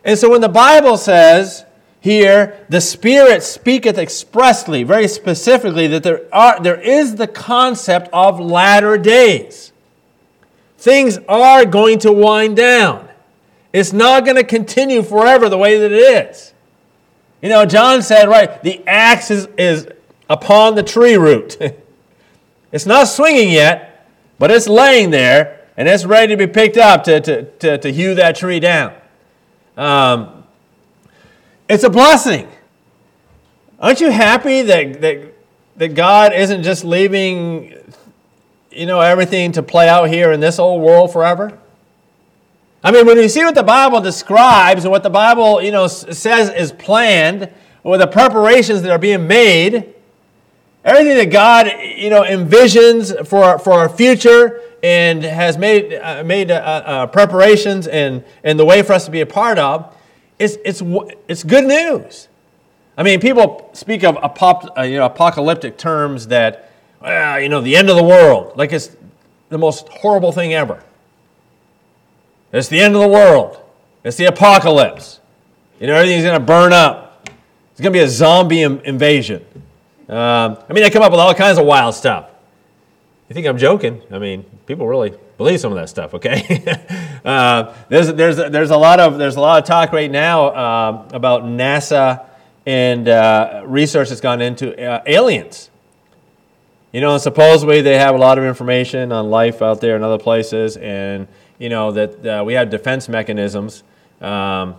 And 0.05 0.19
so 0.19 0.31
when 0.31 0.43
the 0.43 0.49
Bible 0.49 0.99
says 0.99 1.65
here, 2.01 2.67
the 2.69 2.81
Spirit 2.81 3.43
speaketh 3.43 3.97
expressly, 3.97 4.83
very 4.83 5.09
specifically, 5.09 5.87
that 5.87 6.03
there, 6.03 6.23
are, 6.33 6.61
there 6.61 6.81
is 6.81 7.17
the 7.17 7.27
concept 7.27 8.09
of 8.13 8.39
latter 8.39 8.99
days. 8.99 9.73
Things 10.81 11.19
are 11.29 11.67
going 11.67 11.99
to 11.99 12.11
wind 12.11 12.57
down. 12.57 13.07
It's 13.71 13.93
not 13.93 14.25
going 14.25 14.39
to 14.39 14.45
continue 14.45 15.03
forever 15.03 15.51
the 15.51 15.59
way 15.59 15.79
that 15.79 15.93
it 15.93 16.31
is. 16.31 16.55
You 17.43 17.51
know, 17.51 17.67
John 17.67 18.01
said, 18.01 18.31
right, 18.31 18.63
the 18.63 18.83
axe 18.87 19.31
is, 19.31 19.47
is 19.59 19.89
upon 20.31 20.77
the 20.77 20.83
tree 20.83 21.17
root. 21.17 21.59
it's 22.73 22.87
not 22.87 23.09
swinging 23.09 23.51
yet, 23.51 24.09
but 24.39 24.51
it's 24.51 24.67
laying 24.67 25.11
there 25.11 25.67
and 25.77 25.87
it's 25.87 26.07
ready 26.07 26.35
to 26.35 26.39
be 26.39 26.51
picked 26.51 26.79
up 26.79 27.05
to, 27.05 27.21
to, 27.21 27.45
to, 27.59 27.77
to 27.77 27.93
hew 27.93 28.15
that 28.15 28.37
tree 28.37 28.59
down. 28.59 28.95
Um, 29.77 30.45
it's 31.69 31.85
a 31.85 31.91
blessing. 31.91 32.49
Aren't 33.79 34.01
you 34.01 34.11
happy 34.11 34.63
that, 34.63 35.03
that, 35.03 35.35
that 35.77 35.89
God 35.95 36.33
isn't 36.33 36.63
just 36.63 36.85
leaving 36.85 37.80
you 38.81 38.87
know, 38.87 38.99
everything 39.03 39.53
to 39.53 39.63
play 39.63 39.91
out 39.91 40.09
here 40.09 40.33
in 40.33 40.41
this 40.41 40.59
old 40.59 40.81
world 40.81 41.13
forever? 41.13 41.59
I 42.83 42.91
mean, 42.91 43.05
when 43.05 43.19
you 43.19 43.29
see 43.29 43.45
what 43.45 43.55
the 43.55 43.63
Bible 43.63 44.01
describes 44.01 44.87
and 44.87 44.91
what 44.91 45.03
the 45.03 45.11
Bible, 45.11 45.61
you 45.61 45.71
know, 45.71 45.87
says 45.87 46.49
is 46.49 46.73
planned, 46.73 47.51
or 47.85 47.99
the 47.99 48.07
preparations 48.07 48.81
that 48.81 48.91
are 48.91 48.99
being 48.99 49.27
made, 49.27 49.93
everything 50.83 51.15
that 51.19 51.31
God, 51.31 51.71
you 51.95 52.09
know, 52.09 52.23
envisions 52.23 53.27
for, 53.29 53.59
for 53.59 53.75
our 53.75 53.91
future, 53.91 54.63
and 54.83 55.25
has 55.25 55.59
made, 55.59 55.93
uh, 55.93 56.25
made 56.25 56.51
uh, 56.51 56.55
uh, 56.55 57.07
preparations 57.09 57.87
and, 57.87 58.25
and 58.43 58.59
the 58.59 58.65
way 58.65 58.81
for 58.81 58.95
us 58.95 59.05
to 59.05 59.11
be 59.11 59.21
a 59.21 59.27
part 59.27 59.59
of, 59.59 59.95
it's, 60.39 60.57
it's, 60.65 60.83
it's 61.29 61.45
good 61.45 61.67
news. 61.67 62.29
I 62.97 63.03
mean, 63.03 63.21
people 63.21 63.69
speak 63.75 64.05
of 64.05 64.15
apop, 64.17 64.79
uh, 64.79 64.85
you 64.85 64.97
know, 64.97 65.05
apocalyptic 65.05 65.77
terms 65.77 66.29
that, 66.29 66.70
well, 67.01 67.41
you 67.41 67.49
know, 67.49 67.61
the 67.61 67.77
end 67.77 67.89
of 67.91 67.97
the 67.97 68.05
world, 68.05 68.57
like 68.57 68.73
it's 68.73 68.97
the 69.49 69.59
most 69.59 69.89
horrible 69.89 70.33
thing 70.33 70.55
ever. 70.55 70.83
It's 72.53 72.69
the 72.69 72.81
end 72.81 72.95
of 72.95 73.01
the 73.01 73.09
world. 73.09 73.59
It's 74.05 74.17
the 74.17 74.27
apocalypse. 74.27 75.21
You 75.79 75.87
know, 75.87 75.95
everything's 75.95 76.25
going 76.25 76.39
to 76.39 76.45
burn 76.45 76.73
up. 76.73 77.29
It's 77.73 77.81
going 77.81 77.93
to 77.93 77.99
be 77.99 78.05
a 78.05 78.09
zombie 78.09 78.63
Im- 78.63 78.81
invasion. 78.81 79.45
Um, 80.09 80.59
I 80.69 80.73
mean, 80.73 80.83
they 80.83 80.91
come 80.91 81.03
up 81.03 81.13
with 81.13 81.21
all 81.21 81.35
kinds 81.35 81.59
of 81.59 81.67
wild 81.67 81.95
stuff. 81.95 82.31
You 83.29 83.35
think 83.35 83.47
I'm 83.47 83.59
joking? 83.59 84.03
I 84.11 84.19
mean, 84.19 84.45
people 84.67 84.89
really 84.89 85.15
believe 85.39 85.61
some 85.61 85.71
of 85.71 85.79
that 85.79 85.89
stuff. 85.89 86.15
Okay, 86.15 86.65
uh, 87.25 87.73
there's 87.89 88.13
there's 88.15 88.37
there's 88.37 88.71
a 88.71 88.77
lot 88.77 88.99
of 88.99 89.19
there's 89.19 89.37
a 89.37 89.41
lot 89.41 89.63
of 89.63 89.69
talk 89.69 89.93
right 89.93 90.11
now 90.11 90.47
uh, 90.49 91.09
about 91.13 91.45
NASA 91.45 92.27
and 92.67 93.09
uh, 93.09 93.63
research 93.67 94.09
that's 94.09 94.21
gone 94.21 94.41
into 94.41 94.77
uh, 94.77 95.03
aliens. 95.07 95.70
You 96.93 97.01
know, 97.01 97.19
supposedly 97.19 97.81
they 97.83 97.99
have 97.99 98.15
a 98.15 98.19
lot 98.19 98.39
of 98.39 98.45
information 98.45 99.13
on 99.13 99.31
life 99.31 99.63
out 99.63 99.81
there 99.81 99.97
in 99.97 100.03
other 100.03 100.19
places, 100.19 100.77
and 100.77 101.29
you 101.59 101.69
know 101.69 101.93
that 101.93 102.27
uh, 102.27 102.45
we 102.45 102.55
have 102.55 102.71
defense 102.71 103.09
mechanisms. 103.09 103.83
Um, 104.21 104.75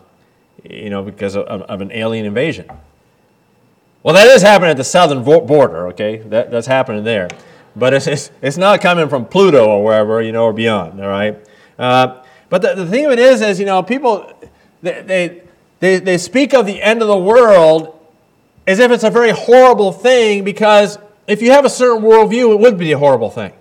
you 0.63 0.89
know, 0.89 1.03
because 1.03 1.35
of, 1.35 1.45
of 1.45 1.81
an 1.81 1.91
alien 1.91 2.25
invasion. 2.25 2.69
Well, 4.03 4.15
that 4.15 4.27
is 4.27 4.41
happening 4.41 4.71
at 4.71 4.77
the 4.77 4.83
southern 4.83 5.23
border, 5.23 5.87
okay? 5.87 6.17
That, 6.17 6.51
that's 6.51 6.67
happening 6.67 7.03
there. 7.03 7.29
But 7.75 7.93
it's, 7.93 8.07
it's, 8.07 8.31
it's 8.41 8.57
not 8.57 8.81
coming 8.81 9.09
from 9.09 9.25
Pluto 9.25 9.65
or 9.65 9.83
wherever, 9.83 10.21
you 10.21 10.31
know, 10.31 10.45
or 10.45 10.53
beyond, 10.53 10.99
all 10.99 11.07
right? 11.07 11.37
Uh, 11.77 12.23
but 12.49 12.61
the, 12.61 12.75
the 12.75 12.85
thing 12.85 13.05
of 13.05 13.11
it 13.11 13.19
is, 13.19 13.41
is, 13.41 13.59
you 13.59 13.65
know, 13.65 13.81
people, 13.83 14.31
they, 14.81 15.01
they, 15.01 15.41
they, 15.79 15.99
they 15.99 16.17
speak 16.17 16.53
of 16.53 16.65
the 16.65 16.81
end 16.81 17.01
of 17.01 17.07
the 17.07 17.17
world 17.17 17.97
as 18.67 18.79
if 18.79 18.91
it's 18.91 19.03
a 19.03 19.09
very 19.09 19.31
horrible 19.31 19.91
thing 19.91 20.43
because 20.43 20.97
if 21.31 21.41
you 21.41 21.51
have 21.51 21.63
a 21.63 21.69
certain 21.69 22.03
worldview, 22.03 22.51
it 22.51 22.59
would 22.59 22.77
be 22.77 22.91
a 22.91 22.97
horrible 22.97 23.29
thing, 23.29 23.53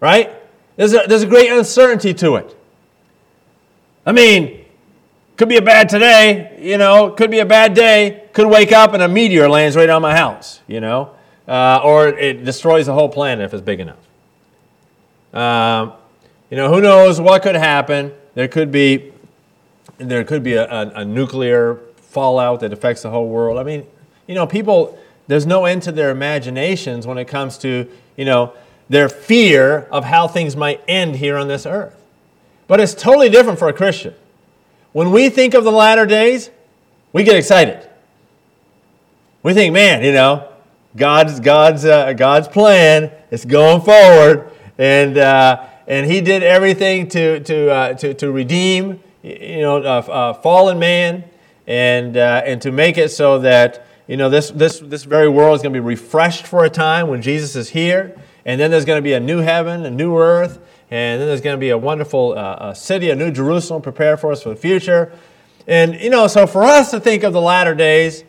right? 0.00 0.30
There's 0.76 0.92
a, 0.92 1.04
there's 1.08 1.22
a 1.22 1.26
great 1.26 1.50
uncertainty 1.50 2.12
to 2.14 2.36
it. 2.36 2.54
I 4.04 4.12
mean, 4.12 4.66
could 5.38 5.48
be 5.48 5.56
a 5.56 5.62
bad 5.62 5.88
today, 5.88 6.58
you 6.60 6.76
know, 6.76 7.10
could 7.10 7.30
be 7.30 7.38
a 7.38 7.46
bad 7.46 7.72
day, 7.72 8.24
could 8.34 8.46
wake 8.46 8.70
up 8.70 8.92
and 8.92 9.02
a 9.02 9.08
meteor 9.08 9.48
lands 9.48 9.76
right 9.76 9.88
on 9.88 10.02
my 10.02 10.14
house, 10.14 10.60
you 10.66 10.80
know, 10.80 11.14
uh, 11.48 11.80
or 11.82 12.08
it 12.08 12.44
destroys 12.44 12.84
the 12.84 12.92
whole 12.92 13.08
planet 13.08 13.46
if 13.46 13.54
it's 13.54 13.62
big 13.62 13.80
enough. 13.80 13.96
Um, 15.32 15.94
you 16.50 16.58
know, 16.58 16.68
who 16.68 16.82
knows 16.82 17.18
what 17.18 17.42
could 17.42 17.54
happen? 17.54 18.12
There 18.34 18.48
could 18.48 18.70
be, 18.70 19.10
there 19.96 20.22
could 20.22 20.42
be 20.42 20.52
a, 20.52 20.70
a, 20.70 20.86
a 20.96 21.04
nuclear 21.06 21.80
fallout 21.96 22.60
that 22.60 22.74
affects 22.74 23.00
the 23.00 23.10
whole 23.10 23.28
world. 23.28 23.58
I 23.58 23.62
mean, 23.62 23.86
you 24.26 24.34
know, 24.34 24.46
people, 24.46 24.98
there's 25.26 25.46
no 25.46 25.64
end 25.64 25.82
to 25.82 25.92
their 25.92 26.10
imaginations 26.10 27.06
when 27.06 27.18
it 27.18 27.26
comes 27.26 27.58
to, 27.58 27.88
you 28.16 28.24
know, 28.24 28.52
their 28.88 29.08
fear 29.08 29.80
of 29.90 30.04
how 30.04 30.28
things 30.28 30.56
might 30.56 30.82
end 30.86 31.16
here 31.16 31.36
on 31.36 31.48
this 31.48 31.64
earth. 31.64 32.02
But 32.66 32.80
it's 32.80 32.94
totally 32.94 33.28
different 33.28 33.58
for 33.58 33.68
a 33.68 33.72
Christian. 33.72 34.14
When 34.92 35.10
we 35.10 35.28
think 35.30 35.54
of 35.54 35.64
the 35.64 35.72
latter 35.72 36.06
days, 36.06 36.50
we 37.12 37.24
get 37.24 37.36
excited. 37.36 37.88
We 39.42 39.54
think, 39.54 39.72
man, 39.72 40.04
you 40.04 40.12
know, 40.12 40.48
God's, 40.96 41.40
God's, 41.40 41.84
uh, 41.84 42.12
God's 42.12 42.48
plan 42.48 43.10
is 43.30 43.44
going 43.44 43.80
forward, 43.80 44.50
and, 44.76 45.16
uh, 45.16 45.66
and 45.86 46.10
He 46.10 46.20
did 46.20 46.42
everything 46.42 47.08
to, 47.08 47.40
to, 47.40 47.70
uh, 47.70 47.94
to, 47.94 48.14
to 48.14 48.30
redeem, 48.30 49.00
you 49.22 49.60
know, 49.62 50.34
fallen 50.42 50.78
man, 50.78 51.24
and, 51.66 52.16
uh, 52.16 52.42
and 52.44 52.60
to 52.62 52.72
make 52.72 52.98
it 52.98 53.10
so 53.10 53.38
that, 53.38 53.86
you 54.12 54.18
know, 54.18 54.28
this, 54.28 54.50
this, 54.50 54.78
this 54.78 55.04
very 55.04 55.26
world 55.26 55.56
is 55.56 55.62
going 55.62 55.72
to 55.72 55.80
be 55.80 55.80
refreshed 55.80 56.46
for 56.46 56.66
a 56.66 56.68
time 56.68 57.08
when 57.08 57.22
Jesus 57.22 57.56
is 57.56 57.70
here, 57.70 58.14
and 58.44 58.60
then 58.60 58.70
there's 58.70 58.84
going 58.84 58.98
to 58.98 59.02
be 59.02 59.14
a 59.14 59.20
new 59.20 59.38
heaven, 59.38 59.86
a 59.86 59.90
new 59.90 60.18
earth, 60.18 60.58
and 60.90 61.18
then 61.18 61.28
there's 61.28 61.40
going 61.40 61.56
to 61.56 61.58
be 61.58 61.70
a 61.70 61.78
wonderful 61.78 62.34
uh, 62.36 62.74
city, 62.74 63.08
a 63.08 63.16
new 63.16 63.30
Jerusalem 63.30 63.80
prepared 63.80 64.20
for 64.20 64.30
us 64.30 64.42
for 64.42 64.50
the 64.50 64.56
future. 64.56 65.18
And, 65.66 65.94
you 65.94 66.10
know, 66.10 66.26
so 66.26 66.46
for 66.46 66.62
us 66.62 66.90
to 66.90 67.00
think 67.00 67.22
of 67.22 67.32
the 67.32 67.40
latter 67.40 67.74
days, 67.74 68.22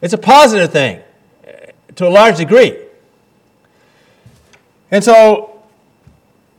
it's 0.00 0.14
a 0.14 0.18
positive 0.18 0.70
thing 0.70 1.00
to 1.96 2.06
a 2.06 2.08
large 2.08 2.36
degree. 2.36 2.78
And 4.92 5.02
so, 5.02 5.64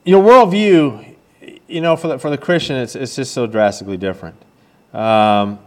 your 0.04 0.22
worldview, 0.22 1.16
you 1.66 1.80
know, 1.80 1.96
for 1.96 2.08
the, 2.08 2.18
for 2.18 2.28
the 2.28 2.36
Christian, 2.36 2.76
it's, 2.76 2.94
it's 2.94 3.16
just 3.16 3.32
so 3.32 3.46
drastically 3.46 3.96
different. 3.96 4.36
Um, 4.92 5.60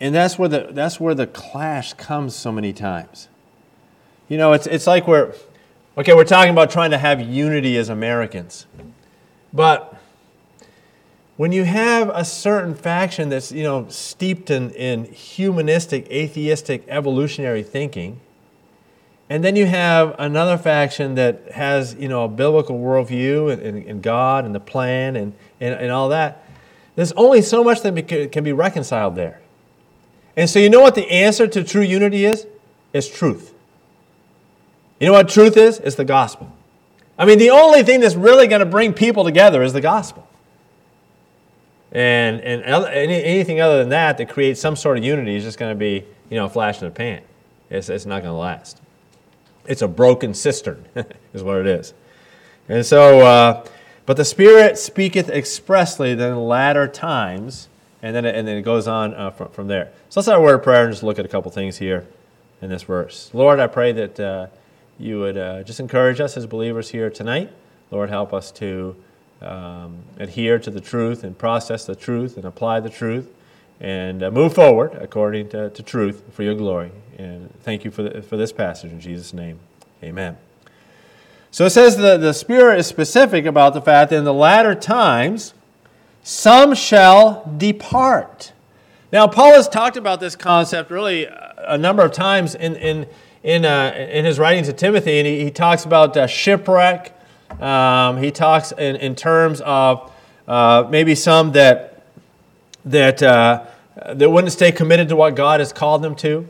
and 0.00 0.14
that's 0.14 0.38
where, 0.38 0.48
the, 0.48 0.68
that's 0.70 1.00
where 1.00 1.14
the 1.14 1.26
clash 1.26 1.94
comes 1.94 2.34
so 2.34 2.52
many 2.52 2.72
times. 2.72 3.28
You 4.28 4.38
know, 4.38 4.52
it's, 4.52 4.66
it's 4.66 4.86
like 4.86 5.06
we're, 5.06 5.34
Okay, 5.98 6.12
we're 6.12 6.24
talking 6.24 6.52
about 6.52 6.70
trying 6.70 6.90
to 6.90 6.98
have 6.98 7.22
unity 7.22 7.78
as 7.78 7.88
Americans. 7.88 8.66
But 9.50 9.96
when 11.38 11.52
you 11.52 11.64
have 11.64 12.10
a 12.10 12.22
certain 12.22 12.74
faction 12.74 13.30
that's, 13.30 13.50
you 13.50 13.62
know, 13.62 13.86
steeped 13.88 14.50
in, 14.50 14.72
in 14.72 15.06
humanistic, 15.06 16.06
atheistic, 16.10 16.84
evolutionary 16.88 17.62
thinking, 17.62 18.20
and 19.30 19.42
then 19.42 19.56
you 19.56 19.64
have 19.64 20.14
another 20.18 20.58
faction 20.58 21.14
that 21.14 21.52
has, 21.52 21.94
you 21.94 22.08
know, 22.08 22.24
a 22.24 22.28
biblical 22.28 22.78
worldview 22.78 23.50
and, 23.50 23.62
and, 23.62 23.86
and 23.86 24.02
God 24.02 24.44
and 24.44 24.54
the 24.54 24.60
plan 24.60 25.16
and, 25.16 25.32
and, 25.62 25.74
and 25.76 25.90
all 25.90 26.10
that, 26.10 26.44
there's 26.94 27.12
only 27.12 27.40
so 27.40 27.64
much 27.64 27.80
that 27.80 28.30
can 28.30 28.44
be 28.44 28.52
reconciled 28.52 29.16
there. 29.16 29.40
And 30.36 30.48
so 30.50 30.58
you 30.58 30.68
know 30.68 30.80
what 30.80 30.94
the 30.94 31.10
answer 31.10 31.46
to 31.46 31.64
true 31.64 31.82
unity 31.82 32.26
is? 32.26 32.46
It's 32.92 33.08
truth. 33.08 33.54
You 35.00 35.06
know 35.06 35.12
what 35.12 35.28
truth 35.28 35.56
is? 35.56 35.78
It's 35.78 35.96
the 35.96 36.04
gospel. 36.04 36.52
I 37.18 37.24
mean, 37.24 37.38
the 37.38 37.50
only 37.50 37.82
thing 37.82 38.00
that's 38.00 38.14
really 38.14 38.46
going 38.46 38.60
to 38.60 38.66
bring 38.66 38.92
people 38.92 39.24
together 39.24 39.62
is 39.62 39.72
the 39.72 39.80
gospel. 39.80 40.28
And, 41.92 42.40
and 42.40 42.62
any, 42.62 43.22
anything 43.22 43.60
other 43.60 43.78
than 43.78 43.88
that 43.90 44.18
that 44.18 44.28
creates 44.28 44.60
some 44.60 44.76
sort 44.76 44.98
of 44.98 45.04
unity 45.04 45.36
is 45.36 45.44
just 45.44 45.58
going 45.58 45.72
to 45.72 45.78
be, 45.78 46.04
you 46.28 46.36
know, 46.36 46.46
a 46.46 46.48
flash 46.48 46.80
in 46.82 46.88
the 46.88 46.94
pan. 46.94 47.22
It's, 47.70 47.88
it's 47.88 48.04
not 48.04 48.22
going 48.22 48.34
to 48.34 48.38
last. 48.38 48.80
It's 49.66 49.82
a 49.82 49.88
broken 49.88 50.34
cistern, 50.34 50.84
is 51.34 51.42
what 51.42 51.56
it 51.58 51.66
is. 51.66 51.94
And 52.68 52.84
so, 52.84 53.20
uh, 53.20 53.64
but 54.04 54.16
the 54.16 54.24
Spirit 54.24 54.78
speaketh 54.78 55.28
expressly 55.28 56.14
that 56.14 56.28
in 56.28 56.36
latter 56.36 56.86
times, 56.86 57.68
and 58.02 58.14
then 58.14 58.24
it, 58.24 58.34
and 58.34 58.46
then 58.46 58.56
it 58.56 58.62
goes 58.62 58.86
on 58.86 59.14
uh, 59.14 59.30
from, 59.30 59.48
from 59.50 59.66
there. 59.68 59.92
So 60.08 60.20
let's 60.20 60.28
have 60.28 60.38
a 60.38 60.42
word 60.42 60.54
of 60.54 60.62
prayer 60.62 60.84
and 60.84 60.92
just 60.92 61.02
look 61.02 61.18
at 61.18 61.24
a 61.24 61.28
couple 61.28 61.50
things 61.50 61.78
here 61.78 62.06
in 62.60 62.70
this 62.70 62.82
verse. 62.82 63.30
Lord, 63.32 63.60
I 63.60 63.66
pray 63.66 63.92
that. 63.92 64.20
Uh, 64.20 64.46
you 64.98 65.20
would 65.20 65.36
uh, 65.36 65.62
just 65.62 65.80
encourage 65.80 66.20
us 66.20 66.36
as 66.36 66.46
believers 66.46 66.90
here 66.90 67.10
tonight. 67.10 67.50
Lord, 67.90 68.08
help 68.08 68.32
us 68.32 68.50
to 68.52 68.96
um, 69.42 69.98
adhere 70.18 70.58
to 70.58 70.70
the 70.70 70.80
truth 70.80 71.22
and 71.22 71.36
process 71.36 71.84
the 71.84 71.94
truth 71.94 72.36
and 72.36 72.46
apply 72.46 72.80
the 72.80 72.88
truth 72.88 73.32
and 73.78 74.22
uh, 74.22 74.30
move 74.30 74.54
forward 74.54 74.94
according 74.94 75.50
to, 75.50 75.68
to, 75.70 75.82
truth 75.82 76.22
for 76.32 76.42
your 76.42 76.54
glory. 76.54 76.90
And 77.18 77.52
thank 77.62 77.84
you 77.84 77.90
for, 77.90 78.02
the, 78.02 78.22
for 78.22 78.38
this 78.38 78.52
passage 78.52 78.90
in 78.90 79.00
Jesus' 79.00 79.34
name. 79.34 79.58
Amen. 80.02 80.38
So 81.50 81.66
it 81.66 81.70
says 81.70 81.98
the, 81.98 82.16
the 82.16 82.32
Spirit 82.32 82.78
is 82.78 82.86
specific 82.86 83.44
about 83.44 83.74
the 83.74 83.82
fact 83.82 84.10
that 84.10 84.16
in 84.16 84.24
the 84.24 84.34
latter 84.34 84.74
times, 84.74 85.52
some 86.26 86.74
shall 86.74 87.48
depart. 87.56 88.52
Now, 89.12 89.28
Paul 89.28 89.52
has 89.52 89.68
talked 89.68 89.96
about 89.96 90.18
this 90.18 90.34
concept 90.34 90.90
really 90.90 91.26
a 91.58 91.78
number 91.78 92.04
of 92.04 92.12
times 92.12 92.54
in, 92.54 92.74
in 92.76 93.06
in, 93.46 93.64
uh, 93.64 93.94
in 94.10 94.24
his 94.24 94.40
writing 94.40 94.64
to 94.64 94.72
Timothy, 94.72 95.18
and 95.18 95.26
he, 95.26 95.44
he 95.44 95.50
talks 95.52 95.84
about 95.84 96.16
uh, 96.16 96.26
shipwreck. 96.26 97.16
Um, 97.60 98.16
he 98.16 98.32
talks 98.32 98.72
in, 98.72 98.96
in 98.96 99.14
terms 99.14 99.60
of 99.60 100.12
uh, 100.48 100.84
maybe 100.90 101.14
some 101.14 101.52
that, 101.52 102.02
that, 102.84 103.22
uh, 103.22 103.66
that 104.14 104.28
wouldn't 104.28 104.52
stay 104.52 104.72
committed 104.72 105.08
to 105.10 105.16
what 105.16 105.36
God 105.36 105.60
has 105.60 105.72
called 105.72 106.02
them 106.02 106.16
to. 106.16 106.44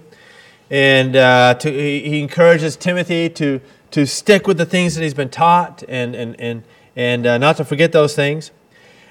And 0.71 1.15
uh, 1.17 1.53
to, 1.55 1.71
he, 1.71 2.09
he, 2.09 2.21
encourages 2.23 2.77
Timothy 2.77 3.29
to, 3.29 3.61
to 3.91 4.07
stick 4.07 4.47
with 4.47 4.57
the 4.57 4.65
things 4.65 4.95
that 4.95 5.03
he's 5.03 5.13
been 5.13 5.29
taught 5.29 5.85
and, 5.91 6.15
and, 6.15 6.41
and, 6.41 6.63
and 6.97 7.27
uh, 7.27 7.37
not 7.37 7.59
to 7.59 7.65
forget 7.67 7.93
those 7.93 8.17
things. 8.17 8.53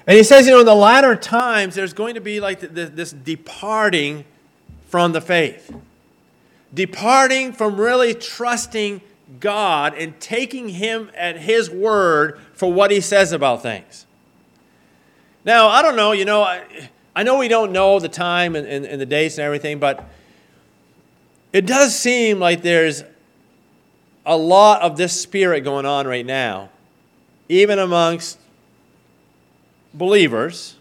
And 0.06 0.16
he 0.16 0.22
says, 0.22 0.46
you 0.46 0.52
know, 0.52 0.60
in 0.60 0.66
the 0.66 0.74
latter 0.74 1.16
times, 1.16 1.74
there's 1.74 1.92
going 1.92 2.14
to 2.14 2.20
be 2.20 2.40
like 2.40 2.60
this 2.60 3.12
departing 3.12 4.24
from 4.88 5.12
the 5.12 5.20
faith 5.20 5.74
departing 6.76 7.52
from 7.52 7.80
really 7.80 8.14
trusting 8.14 9.00
God 9.40 9.94
and 9.94 10.18
taking 10.20 10.68
Him 10.68 11.10
at 11.16 11.36
His 11.36 11.70
word 11.70 12.38
for 12.52 12.72
what 12.72 12.90
He 12.92 13.00
says 13.00 13.32
about 13.32 13.62
things. 13.62 14.06
Now, 15.44 15.68
I 15.68 15.82
don't 15.82 15.96
know, 15.96 16.12
you 16.12 16.24
know, 16.24 16.42
I, 16.42 16.62
I 17.14 17.22
know 17.22 17.38
we 17.38 17.48
don't 17.48 17.72
know 17.72 17.98
the 17.98 18.08
time 18.08 18.54
and, 18.54 18.66
and, 18.66 18.84
and 18.84 19.00
the 19.00 19.06
dates 19.06 19.38
and 19.38 19.44
everything, 19.44 19.78
but 19.78 20.04
it 21.52 21.66
does 21.66 21.98
seem 21.98 22.38
like 22.38 22.62
there's 22.62 23.02
a 24.24 24.36
lot 24.36 24.82
of 24.82 24.96
this 24.96 25.18
spirit 25.18 25.62
going 25.62 25.86
on 25.86 26.06
right 26.06 26.26
now, 26.26 26.68
even 27.48 27.78
amongst 27.78 28.38
believers, 29.96 30.76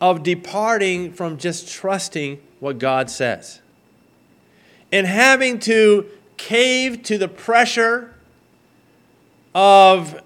of 0.00 0.22
departing 0.22 1.12
from 1.12 1.38
just 1.38 1.68
trusting 1.68 2.40
what 2.60 2.78
God 2.78 3.10
says. 3.10 3.60
And 4.92 5.06
having 5.06 5.58
to 5.60 6.06
cave 6.36 7.02
to 7.04 7.18
the 7.18 7.28
pressure 7.28 8.14
of 9.54 10.22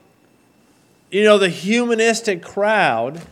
you 1.11 1.23
know 1.25 1.39
the 1.39 1.49
humanistic 1.49 2.43
crowd 2.43 3.23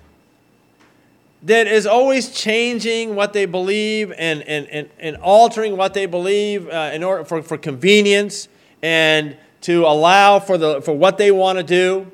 that 1.42 1.66
is 1.66 1.86
always 1.86 2.30
changing 2.30 3.14
what 3.14 3.32
they 3.32 3.46
believe 3.46 4.12
and, 4.16 4.42
and, 4.42 4.66
and, 4.68 4.90
and 4.98 5.16
altering 5.18 5.76
what 5.76 5.94
they 5.94 6.06
believe 6.06 6.68
uh, 6.68 6.90
in 6.92 7.04
order 7.04 7.24
for, 7.24 7.42
for 7.42 7.56
convenience 7.56 8.48
and 8.82 9.36
to 9.60 9.86
allow 9.86 10.40
for, 10.40 10.58
the, 10.58 10.80
for 10.82 10.92
what 10.92 11.16
they 11.16 11.30
want 11.30 11.56
to 11.58 11.62
do 11.62 12.10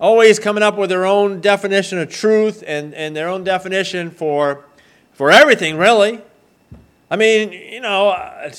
always 0.00 0.38
coming 0.38 0.62
up 0.62 0.76
with 0.76 0.90
their 0.90 1.06
own 1.06 1.40
definition 1.40 1.98
of 1.98 2.10
truth 2.10 2.64
and, 2.66 2.94
and 2.94 3.14
their 3.14 3.28
own 3.28 3.44
definition 3.44 4.10
for, 4.10 4.64
for 5.12 5.30
everything 5.30 5.76
really 5.76 6.20
I 7.10 7.16
mean, 7.16 7.50
you 7.52 7.80
know, 7.80 8.10
uh, 8.10 8.52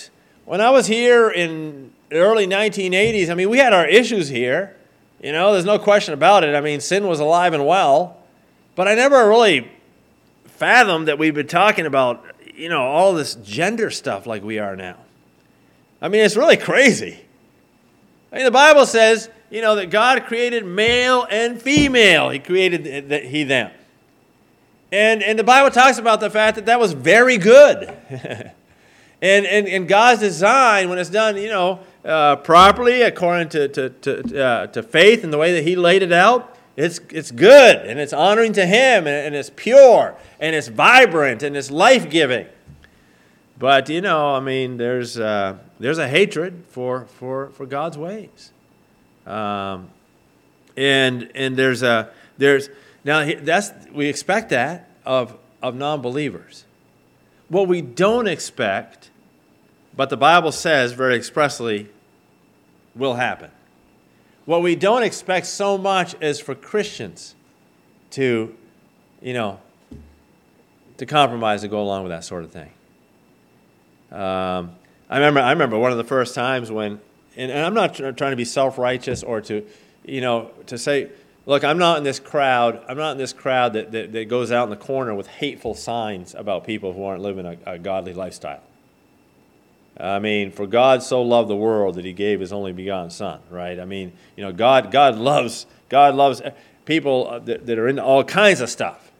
when 0.43 0.59
I 0.59 0.71
was 0.71 0.85
here 0.85 1.29
in 1.29 1.93
the 2.09 2.17
early 2.17 2.45
1980s, 2.45 3.29
I 3.29 3.33
mean, 3.33 3.49
we 3.49 3.57
had 3.57 3.71
our 3.71 3.87
issues 3.87 4.27
here. 4.27 4.75
You 5.23 5.31
know, 5.31 5.53
there's 5.53 5.65
no 5.65 5.79
question 5.79 6.13
about 6.13 6.43
it. 6.43 6.53
I 6.53 6.59
mean, 6.59 6.81
sin 6.81 7.07
was 7.07 7.21
alive 7.21 7.53
and 7.53 7.65
well. 7.65 8.17
But 8.75 8.89
I 8.89 8.95
never 8.95 9.29
really 9.29 9.71
fathomed 10.45 11.07
that 11.07 11.17
we've 11.17 11.33
been 11.33 11.47
talking 11.47 11.85
about, 11.85 12.25
you 12.53 12.67
know, 12.67 12.81
all 12.81 13.13
this 13.13 13.35
gender 13.35 13.89
stuff 13.89 14.27
like 14.27 14.43
we 14.43 14.59
are 14.59 14.75
now. 14.75 14.97
I 16.01 16.09
mean, 16.09 16.25
it's 16.25 16.35
really 16.35 16.57
crazy. 16.57 17.21
I 18.31 18.35
mean, 18.35 18.45
the 18.45 18.51
Bible 18.51 18.85
says, 18.85 19.29
you 19.49 19.61
know, 19.61 19.75
that 19.75 19.89
God 19.89 20.23
created 20.23 20.65
male 20.65 21.27
and 21.29 21.61
female. 21.61 22.29
He 22.29 22.39
created 22.39 23.09
the, 23.09 23.19
he 23.19 23.43
them. 23.43 23.71
And, 24.91 25.21
and 25.21 25.37
the 25.37 25.43
Bible 25.43 25.69
talks 25.71 25.97
about 25.97 26.19
the 26.19 26.29
fact 26.29 26.55
that 26.55 26.65
that 26.65 26.79
was 26.79 26.93
very 26.93 27.37
good. 27.37 27.89
and, 28.09 29.45
and, 29.45 29.67
and 29.67 29.87
God's 29.87 30.21
design, 30.21 30.89
when 30.89 30.97
it's 30.97 31.09
done, 31.09 31.37
you 31.37 31.49
know, 31.49 31.79
uh, 32.03 32.37
properly 32.37 33.01
according 33.01 33.49
to, 33.49 33.67
to, 33.67 33.89
to, 33.89 34.43
uh, 34.43 34.67
to 34.67 34.83
faith 34.83 35.23
and 35.23 35.31
the 35.31 35.37
way 35.37 35.53
that 35.53 35.63
He 35.63 35.75
laid 35.75 36.01
it 36.01 36.11
out, 36.11 36.57
it's, 36.75 36.99
it's 37.09 37.31
good 37.31 37.77
and 37.77 37.99
it's 37.99 38.13
honoring 38.13 38.53
to 38.53 38.65
Him 38.65 39.07
and, 39.07 39.27
and 39.27 39.35
it's 39.35 39.51
pure 39.55 40.15
and 40.39 40.55
it's 40.55 40.67
vibrant 40.69 41.43
and 41.43 41.55
it's 41.55 41.69
life 41.69 42.09
giving. 42.09 42.47
But, 43.59 43.89
you 43.89 44.01
know, 44.01 44.35
I 44.35 44.39
mean, 44.39 44.77
there's, 44.77 45.19
uh, 45.19 45.57
there's 45.81 45.97
a 45.97 46.07
hatred 46.07 46.63
for, 46.69 47.05
for, 47.05 47.49
for 47.49 47.65
God's 47.65 47.97
ways. 47.97 48.51
Um, 49.25 49.89
and, 50.77 51.31
and 51.35 51.57
there's 51.57 51.83
a, 51.83 52.11
there's, 52.37 52.69
now 53.03 53.29
that's, 53.41 53.71
we 53.91 54.07
expect 54.07 54.49
that 54.49 54.89
of, 55.05 55.37
of 55.61 55.75
non 55.75 56.01
believers. 56.01 56.65
What 57.49 57.67
we 57.67 57.81
don't 57.81 58.27
expect, 58.27 59.09
but 59.95 60.09
the 60.09 60.17
Bible 60.17 60.51
says 60.51 60.93
very 60.93 61.15
expressly, 61.15 61.89
will 62.95 63.15
happen. 63.15 63.51
What 64.45 64.61
we 64.61 64.75
don't 64.75 65.03
expect 65.03 65.45
so 65.47 65.77
much 65.77 66.15
is 66.21 66.39
for 66.39 66.55
Christians 66.55 67.35
to, 68.11 68.55
you 69.21 69.33
know, 69.33 69.59
to 70.97 71.05
compromise 71.05 71.61
to 71.61 71.67
go 71.67 71.81
along 71.81 72.03
with 72.03 72.11
that 72.11 72.23
sort 72.23 72.43
of 72.43 72.51
thing. 72.51 72.71
Um, 74.11 74.75
I 75.11 75.17
remember, 75.17 75.41
I 75.41 75.51
remember 75.51 75.77
one 75.77 75.91
of 75.91 75.97
the 75.97 76.05
first 76.05 76.33
times 76.33 76.71
when, 76.71 77.01
and, 77.35 77.51
and 77.51 77.65
I'm 77.65 77.73
not 77.73 77.95
trying 77.95 78.15
to 78.15 78.35
be 78.37 78.45
self-righteous 78.45 79.23
or 79.23 79.41
to, 79.41 79.65
you 80.05 80.21
know, 80.21 80.51
to 80.67 80.77
say, 80.77 81.09
look, 81.45 81.65
I'm 81.65 81.77
not 81.77 81.97
in 81.97 82.05
this 82.05 82.17
crowd. 82.17 82.81
I'm 82.87 82.97
not 82.97 83.11
in 83.11 83.17
this 83.17 83.33
crowd 83.33 83.73
that, 83.73 83.91
that, 83.91 84.13
that 84.13 84.29
goes 84.29 84.53
out 84.53 84.63
in 84.63 84.69
the 84.69 84.77
corner 84.77 85.13
with 85.13 85.27
hateful 85.27 85.75
signs 85.75 86.33
about 86.33 86.65
people 86.65 86.93
who 86.93 87.03
aren't 87.03 87.21
living 87.21 87.45
a, 87.45 87.57
a 87.65 87.77
godly 87.77 88.13
lifestyle. 88.13 88.63
I 89.97 90.19
mean, 90.19 90.49
for 90.49 90.65
God 90.65 91.03
so 91.03 91.21
loved 91.21 91.49
the 91.49 91.57
world 91.57 91.95
that 91.95 92.05
He 92.05 92.13
gave 92.13 92.39
His 92.39 92.53
only 92.53 92.71
begotten 92.71 93.09
Son, 93.09 93.41
right? 93.49 93.81
I 93.81 93.85
mean, 93.85 94.13
you 94.37 94.45
know, 94.45 94.53
God, 94.53 94.91
God 94.91 95.17
loves, 95.17 95.65
God 95.89 96.15
loves 96.15 96.41
people 96.85 97.27
uh, 97.29 97.39
that, 97.39 97.65
that 97.65 97.77
are 97.77 97.89
into 97.89 98.01
all 98.01 98.23
kinds 98.23 98.61
of 98.61 98.69
stuff, 98.69 99.11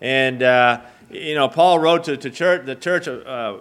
and 0.00 0.42
uh, 0.42 0.80
you 1.10 1.34
know, 1.34 1.48
Paul 1.48 1.78
wrote 1.78 2.04
to, 2.04 2.16
to 2.16 2.30
church, 2.30 2.64
the 2.64 2.74
church. 2.74 3.06
Uh, 3.06 3.58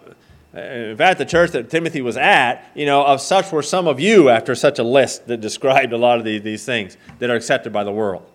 Uh, 0.57 0.61
in 0.89 0.97
fact, 0.97 1.19
the 1.19 1.25
church 1.25 1.51
that 1.51 1.69
Timothy 1.69 2.01
was 2.01 2.17
at, 2.17 2.63
you 2.73 2.85
know, 2.85 3.05
of 3.05 3.21
such 3.21 3.51
were 3.51 3.61
some 3.61 3.87
of 3.87 3.99
you 3.99 4.29
after 4.29 4.55
such 4.55 4.79
a 4.79 4.83
list 4.83 5.27
that 5.27 5.39
described 5.39 5.93
a 5.93 5.97
lot 5.97 6.17
of 6.17 6.25
these, 6.25 6.41
these 6.41 6.65
things 6.65 6.97
that 7.19 7.29
are 7.29 7.35
accepted 7.35 7.71
by 7.71 7.83
the 7.83 7.91
world. 7.91 8.25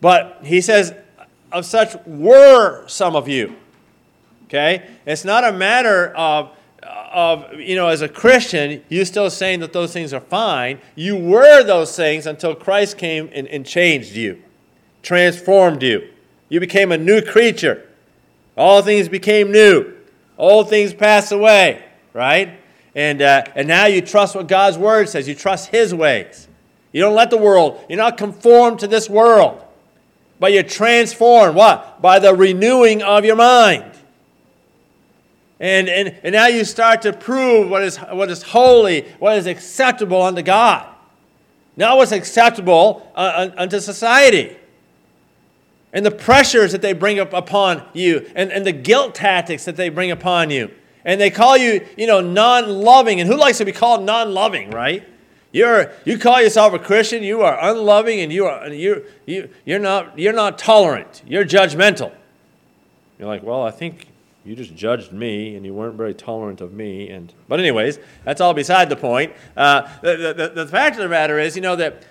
But 0.00 0.38
he 0.44 0.60
says, 0.60 0.94
of 1.50 1.64
such 1.66 1.96
were 2.06 2.86
some 2.86 3.16
of 3.16 3.28
you. 3.28 3.56
Okay? 4.44 4.88
It's 5.04 5.24
not 5.24 5.42
a 5.42 5.52
matter 5.52 6.14
of, 6.14 6.50
of, 6.82 7.54
you 7.54 7.74
know, 7.74 7.88
as 7.88 8.02
a 8.02 8.08
Christian, 8.08 8.84
you 8.88 9.04
still 9.04 9.28
saying 9.28 9.60
that 9.60 9.72
those 9.72 9.92
things 9.92 10.12
are 10.12 10.20
fine. 10.20 10.80
You 10.94 11.16
were 11.16 11.64
those 11.64 11.96
things 11.96 12.26
until 12.26 12.54
Christ 12.54 12.98
came 12.98 13.30
and, 13.32 13.48
and 13.48 13.66
changed 13.66 14.14
you, 14.14 14.40
transformed 15.02 15.82
you. 15.82 16.08
You 16.48 16.60
became 16.60 16.92
a 16.92 16.98
new 16.98 17.20
creature. 17.20 17.88
All 18.56 18.82
things 18.82 19.08
became 19.08 19.50
new. 19.50 19.94
Old 20.42 20.68
things 20.68 20.92
pass 20.92 21.30
away, 21.30 21.84
right? 22.12 22.58
And, 22.96 23.22
uh, 23.22 23.44
and 23.54 23.68
now 23.68 23.86
you 23.86 24.00
trust 24.00 24.34
what 24.34 24.48
God's 24.48 24.76
word 24.76 25.08
says. 25.08 25.28
You 25.28 25.36
trust 25.36 25.68
His 25.68 25.94
ways. 25.94 26.48
You 26.90 27.00
don't 27.00 27.14
let 27.14 27.30
the 27.30 27.36
world, 27.36 27.80
you're 27.88 27.96
not 27.96 28.18
conformed 28.18 28.80
to 28.80 28.88
this 28.88 29.08
world, 29.08 29.62
but 30.40 30.52
you're 30.52 30.64
transformed. 30.64 31.54
What? 31.54 32.02
By 32.02 32.18
the 32.18 32.34
renewing 32.34 33.02
of 33.02 33.24
your 33.24 33.36
mind. 33.36 33.92
And, 35.60 35.88
and, 35.88 36.16
and 36.24 36.32
now 36.32 36.48
you 36.48 36.64
start 36.64 37.02
to 37.02 37.12
prove 37.12 37.70
what 37.70 37.84
is, 37.84 37.98
what 37.98 38.28
is 38.28 38.42
holy, 38.42 39.02
what 39.20 39.38
is 39.38 39.46
acceptable 39.46 40.22
unto 40.22 40.42
God. 40.42 40.92
Not 41.76 41.98
what's 41.98 42.10
acceptable 42.10 43.08
uh, 43.14 43.50
unto 43.56 43.78
society 43.78 44.56
and 45.92 46.06
the 46.06 46.10
pressures 46.10 46.72
that 46.72 46.82
they 46.82 46.92
bring 46.92 47.20
up 47.20 47.32
upon 47.32 47.82
you 47.92 48.30
and, 48.34 48.50
and 48.50 48.66
the 48.66 48.72
guilt 48.72 49.14
tactics 49.14 49.64
that 49.66 49.76
they 49.76 49.88
bring 49.88 50.10
upon 50.10 50.50
you. 50.50 50.70
And 51.04 51.20
they 51.20 51.30
call 51.30 51.56
you, 51.56 51.86
you 51.96 52.06
know, 52.06 52.20
non-loving. 52.20 53.20
And 53.20 53.28
who 53.28 53.36
likes 53.36 53.58
to 53.58 53.64
be 53.64 53.72
called 53.72 54.04
non-loving, 54.04 54.70
right? 54.70 55.06
You're, 55.50 55.92
you 56.04 56.18
call 56.18 56.40
yourself 56.40 56.72
a 56.72 56.78
Christian, 56.78 57.22
you 57.22 57.42
are 57.42 57.58
unloving 57.60 58.20
and 58.20 58.32
you 58.32 58.46
are, 58.46 58.68
you, 58.68 59.04
you, 59.26 59.50
you're, 59.66 59.78
not, 59.78 60.18
you're 60.18 60.32
not 60.32 60.58
tolerant. 60.58 61.22
You're 61.26 61.44
judgmental. 61.44 62.12
You're 63.18 63.28
like, 63.28 63.42
well, 63.42 63.62
I 63.62 63.70
think 63.70 64.06
you 64.44 64.56
just 64.56 64.74
judged 64.74 65.12
me 65.12 65.54
and 65.54 65.66
you 65.66 65.74
weren't 65.74 65.96
very 65.96 66.14
tolerant 66.14 66.62
of 66.62 66.72
me. 66.72 67.10
And, 67.10 67.32
but 67.48 67.60
anyways, 67.60 67.98
that's 68.24 68.40
all 68.40 68.54
beside 68.54 68.88
the 68.88 68.96
point. 68.96 69.34
Uh, 69.54 69.88
the, 70.00 70.32
the, 70.34 70.64
the 70.64 70.66
fact 70.66 70.96
of 70.96 71.02
the 71.02 71.08
matter 71.08 71.38
is, 71.38 71.54
you 71.54 71.62
know, 71.62 71.76
that 71.76 72.02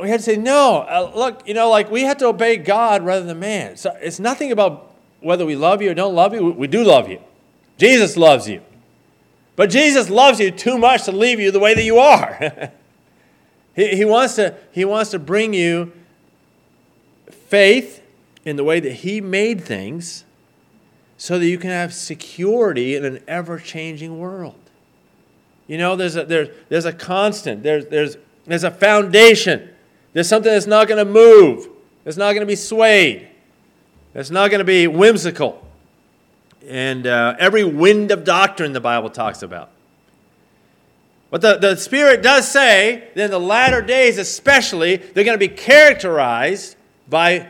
we 0.00 0.10
had 0.10 0.20
to 0.20 0.24
say, 0.24 0.36
no, 0.36 0.78
uh, 0.88 1.10
look, 1.14 1.46
you 1.48 1.54
know, 1.54 1.70
like 1.70 1.90
we 1.90 2.02
have 2.02 2.18
to 2.18 2.26
obey 2.26 2.56
God 2.56 3.04
rather 3.04 3.24
than 3.24 3.38
man. 3.38 3.76
So 3.76 3.96
it's 4.00 4.20
nothing 4.20 4.52
about 4.52 4.94
whether 5.20 5.46
we 5.46 5.56
love 5.56 5.80
you 5.80 5.90
or 5.90 5.94
don't 5.94 6.14
love 6.14 6.34
you. 6.34 6.44
We, 6.44 6.50
we 6.52 6.66
do 6.66 6.84
love 6.84 7.08
you. 7.08 7.20
Jesus 7.78 8.16
loves 8.16 8.48
you. 8.48 8.62
But 9.54 9.70
Jesus 9.70 10.10
loves 10.10 10.38
you 10.38 10.50
too 10.50 10.76
much 10.76 11.04
to 11.04 11.12
leave 11.12 11.40
you 11.40 11.50
the 11.50 11.58
way 11.58 11.74
that 11.74 11.82
you 11.82 11.98
are. 11.98 12.70
he, 13.74 13.96
he, 13.96 14.04
wants 14.04 14.36
to, 14.36 14.54
he 14.70 14.84
wants 14.84 15.10
to 15.12 15.18
bring 15.18 15.54
you 15.54 15.92
faith 17.30 18.02
in 18.44 18.56
the 18.56 18.64
way 18.64 18.80
that 18.80 18.92
He 18.92 19.20
made 19.20 19.62
things 19.62 20.24
so 21.16 21.38
that 21.38 21.46
you 21.46 21.58
can 21.58 21.70
have 21.70 21.94
security 21.94 22.94
in 22.94 23.04
an 23.04 23.22
ever 23.26 23.58
changing 23.58 24.18
world. 24.18 24.54
You 25.66 25.78
know, 25.78 25.96
there's 25.96 26.16
a, 26.16 26.24
there's, 26.24 26.48
there's 26.68 26.84
a 26.84 26.92
constant, 26.92 27.62
there's, 27.62 27.86
there's, 27.86 28.16
there's 28.46 28.62
a 28.62 28.70
foundation 28.70 29.70
there's 30.16 30.30
something 30.30 30.50
that's 30.50 30.66
not 30.66 30.88
going 30.88 30.96
to 30.96 31.12
move, 31.12 31.68
that's 32.02 32.16
not 32.16 32.32
going 32.32 32.40
to 32.40 32.46
be 32.46 32.56
swayed, 32.56 33.28
that's 34.14 34.30
not 34.30 34.50
going 34.50 34.60
to 34.60 34.64
be 34.64 34.86
whimsical. 34.86 35.62
And 36.66 37.06
uh, 37.06 37.36
every 37.38 37.64
wind 37.64 38.10
of 38.10 38.24
doctrine 38.24 38.72
the 38.72 38.80
Bible 38.80 39.10
talks 39.10 39.42
about. 39.42 39.68
But 41.28 41.42
the, 41.42 41.58
the 41.58 41.76
Spirit 41.76 42.22
does 42.22 42.50
say 42.50 43.10
that 43.14 43.24
in 43.26 43.30
the 43.30 43.38
latter 43.38 43.82
days, 43.82 44.16
especially, 44.16 44.96
they're 44.96 45.24
going 45.24 45.38
to 45.38 45.48
be 45.48 45.54
characterized 45.54 46.76
by 47.06 47.48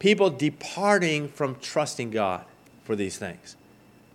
people 0.00 0.30
departing 0.30 1.28
from 1.28 1.54
trusting 1.60 2.10
God 2.10 2.44
for 2.82 2.96
these 2.96 3.18
things. 3.18 3.54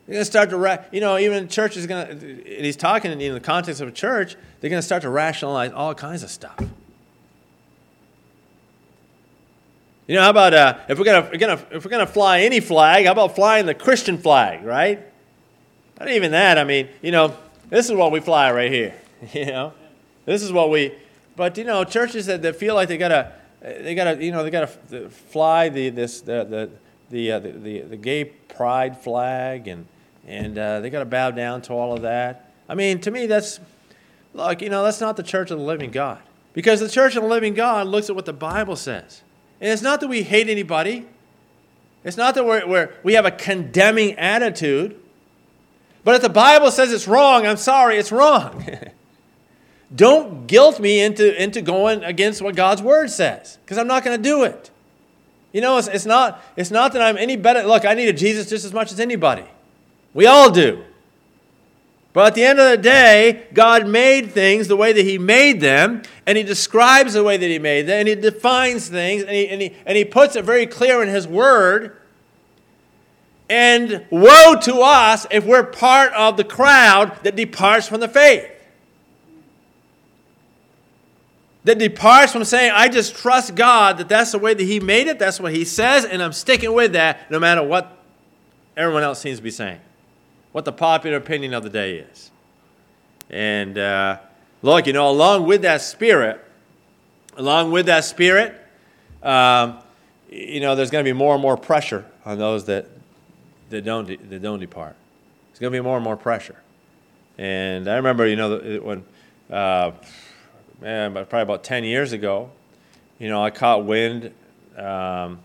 They're 0.05 0.15
going 0.15 0.25
to 0.25 0.29
start 0.29 0.49
to, 0.49 0.57
ra- 0.57 0.83
you 0.91 0.99
know, 0.99 1.17
even 1.17 1.47
church 1.47 1.77
is 1.77 1.87
going 1.87 2.19
to, 2.19 2.43
he's 2.43 2.75
talking 2.75 3.09
in 3.21 3.33
the 3.33 3.39
context 3.39 3.79
of 3.79 3.87
a 3.87 3.93
church, 3.93 4.35
they're 4.59 4.69
going 4.69 4.81
to 4.81 4.85
start 4.85 5.03
to 5.03 5.09
rationalize 5.09 5.71
all 5.71 5.95
kinds 5.95 6.23
of 6.23 6.29
stuff. 6.29 6.59
You 10.09 10.15
know, 10.15 10.23
how 10.23 10.31
about 10.31 10.55
uh, 10.55 10.79
if 10.87 10.97
we're 10.97 11.05
gonna, 11.05 11.37
gonna 11.37 11.63
if 11.69 11.85
we're 11.85 11.91
gonna 11.91 12.07
fly 12.07 12.39
any 12.39 12.61
flag, 12.61 13.05
how 13.05 13.11
about 13.11 13.35
flying 13.35 13.67
the 13.67 13.75
Christian 13.75 14.17
flag, 14.17 14.65
right? 14.65 15.05
Not 15.99 16.09
even 16.09 16.31
that. 16.31 16.57
I 16.57 16.63
mean, 16.63 16.89
you 17.03 17.11
know, 17.11 17.37
this 17.69 17.85
is 17.85 17.95
what 17.95 18.11
we 18.11 18.19
fly 18.19 18.51
right 18.51 18.71
here. 18.71 18.95
You 19.33 19.45
know, 19.45 19.73
this 20.25 20.41
is 20.41 20.51
what 20.51 20.71
we. 20.71 20.95
But 21.35 21.59
you 21.59 21.63
know, 21.63 21.83
churches 21.83 22.25
that, 22.25 22.41
that 22.41 22.55
feel 22.55 22.73
like 22.73 22.87
they 22.87 22.97
gotta, 22.97 23.33
they 23.61 23.93
gotta, 23.93 24.23
you 24.23 24.31
know, 24.31 24.43
they 24.43 24.49
gotta 24.49 25.09
fly 25.09 25.69
the 25.69 25.91
this 25.91 26.21
the 26.21 26.43
the 26.43 26.69
the 27.11 27.31
uh, 27.33 27.39
the, 27.39 27.51
the, 27.51 27.81
the, 27.81 27.97
gay 27.97 28.25
pride 28.25 28.97
flag 28.97 29.67
and 29.67 29.85
and 30.25 30.57
uh, 30.57 30.79
they 30.79 30.89
gotta 30.89 31.05
bow 31.05 31.29
down 31.29 31.61
to 31.63 31.73
all 31.73 31.93
of 31.93 32.01
that. 32.01 32.51
I 32.67 32.73
mean, 32.73 32.99
to 33.01 33.11
me, 33.11 33.27
that's 33.27 33.59
look, 34.33 34.63
you 34.63 34.69
know, 34.69 34.83
that's 34.83 35.01
not 35.01 35.17
the 35.17 35.23
church 35.23 35.51
of 35.51 35.59
the 35.59 35.65
living 35.65 35.91
God. 35.91 36.19
Because 36.53 36.79
the 36.79 36.89
church 36.89 37.15
of 37.15 37.21
the 37.21 37.29
living 37.29 37.53
God 37.53 37.85
looks 37.85 38.09
at 38.09 38.15
what 38.15 38.25
the 38.25 38.33
Bible 38.33 38.75
says. 38.75 39.21
And 39.61 39.71
it's 39.71 39.81
not 39.81 39.99
that 39.99 40.07
we 40.07 40.23
hate 40.23 40.49
anybody, 40.49 41.05
it's 42.03 42.17
not 42.17 42.35
that 42.35 42.45
we're, 42.45 42.65
we're, 42.65 42.93
we 43.03 43.13
have 43.13 43.25
a 43.25 43.31
condemning 43.31 44.13
attitude. 44.13 44.99
But 46.03 46.15
if 46.15 46.21
the 46.21 46.29
Bible 46.29 46.71
says 46.71 46.93
it's 46.93 47.07
wrong, 47.07 47.45
I'm 47.45 47.57
sorry, 47.57 47.97
it's 47.97 48.11
wrong. 48.11 48.65
Don't 49.95 50.47
guilt 50.47 50.79
me 50.79 51.01
into, 51.01 51.41
into 51.41 51.61
going 51.61 52.03
against 52.03 52.41
what 52.41 52.55
God's 52.55 52.81
word 52.81 53.09
says, 53.09 53.57
because 53.63 53.77
I'm 53.77 53.87
not 53.87 54.03
going 54.03 54.15
to 54.15 54.23
do 54.23 54.43
it. 54.43 54.71
You 55.51 55.61
know, 55.61 55.77
it's, 55.77 55.87
it's, 55.87 56.05
not, 56.05 56.41
it's 56.55 56.71
not 56.71 56.93
that 56.93 57.01
I'm 57.01 57.17
any 57.17 57.35
better. 57.35 57.63
Look, 57.63 57.83
I 57.83 57.95
need 57.95 58.15
Jesus 58.17 58.49
just 58.49 58.65
as 58.65 58.73
much 58.73 58.91
as 58.91 58.99
anybody. 58.99 59.45
We 60.13 60.25
all 60.25 60.51
do. 60.51 60.83
But 62.11 62.27
at 62.27 62.35
the 62.35 62.43
end 62.43 62.59
of 62.59 62.69
the 62.71 62.77
day, 62.77 63.47
God 63.53 63.87
made 63.87 64.31
things 64.31 64.67
the 64.67 64.75
way 64.75 64.93
that 64.93 65.05
He 65.05 65.17
made 65.19 65.61
them, 65.61 66.01
and 66.25 66.37
He 66.37 66.43
describes 66.43 67.13
the 67.13 67.23
way 67.23 67.37
that 67.37 67.47
He 67.47 67.59
made 67.59 67.83
them, 67.83 67.99
and 67.99 68.07
He 68.07 68.15
defines 68.15 68.89
things, 68.89 69.21
and 69.23 69.31
He, 69.31 69.47
and 69.47 69.61
he, 69.61 69.75
and 69.85 69.95
he 69.95 70.05
puts 70.05 70.35
it 70.35 70.43
very 70.43 70.65
clear 70.65 71.03
in 71.03 71.09
His 71.09 71.27
Word 71.27 71.95
And 73.49 74.05
woe 74.11 74.55
to 74.61 74.75
us 74.81 75.25
if 75.31 75.45
we're 75.45 75.63
part 75.63 76.13
of 76.13 76.37
the 76.37 76.43
crowd 76.43 77.23
that 77.23 77.35
departs 77.35 77.87
from 77.87 77.99
the 77.99 78.07
faith. 78.07 78.47
That 81.63 81.77
departs 81.77 82.31
from 82.31 82.43
saying, 82.43 82.71
I 82.73 82.87
just 82.87 83.15
trust 83.15 83.55
God 83.55 83.97
that 83.97 84.07
that's 84.07 84.31
the 84.31 84.39
way 84.39 84.53
that 84.53 84.63
He 84.63 84.79
made 84.79 85.07
it, 85.07 85.19
that's 85.19 85.39
what 85.39 85.53
He 85.53 85.65
says, 85.65 86.05
and 86.05 86.23
I'm 86.23 86.33
sticking 86.33 86.73
with 86.73 86.93
that 86.93 87.29
no 87.29 87.39
matter 87.39 87.61
what 87.61 87.97
everyone 88.77 89.03
else 89.03 89.19
seems 89.19 89.37
to 89.37 89.43
be 89.43 89.51
saying, 89.51 89.79
what 90.51 90.65
the 90.65 90.71
popular 90.71 91.17
opinion 91.17 91.53
of 91.53 91.63
the 91.63 91.69
day 91.69 91.97
is. 91.97 92.31
And 93.29 93.77
uh, 93.77 94.17
look, 94.61 94.87
you 94.87 94.93
know, 94.93 95.09
along 95.09 95.45
with 95.45 95.61
that 95.61 95.81
spirit, 95.81 96.43
along 97.37 97.71
with 97.71 97.85
that 97.85 98.03
spirit, 98.05 98.55
um, 99.21 99.79
you 100.29 100.59
know, 100.59 100.75
there's 100.75 100.91
going 100.91 101.03
to 101.03 101.09
be 101.09 101.17
more 101.17 101.33
and 101.33 101.41
more 101.41 101.57
pressure 101.57 102.05
on 102.25 102.37
those 102.37 102.65
that, 102.65 102.87
that, 103.69 103.83
don't, 103.83 104.07
de- 104.07 104.17
that 104.17 104.41
don't 104.41 104.59
depart. 104.59 104.95
There's 105.49 105.59
going 105.59 105.71
to 105.71 105.79
be 105.79 105.83
more 105.83 105.97
and 105.97 106.03
more 106.03 106.17
pressure. 106.17 106.57
And 107.37 107.87
I 107.87 107.95
remember, 107.95 108.27
you 108.27 108.35
know, 108.35 108.79
when, 108.81 109.05
uh, 109.49 109.91
man, 110.81 111.13
probably 111.13 111.41
about 111.41 111.63
10 111.63 111.83
years 111.83 112.11
ago, 112.11 112.51
you 113.17 113.29
know, 113.29 113.43
I 113.43 113.49
caught 113.49 113.85
wind 113.85 114.33
um, 114.77 115.39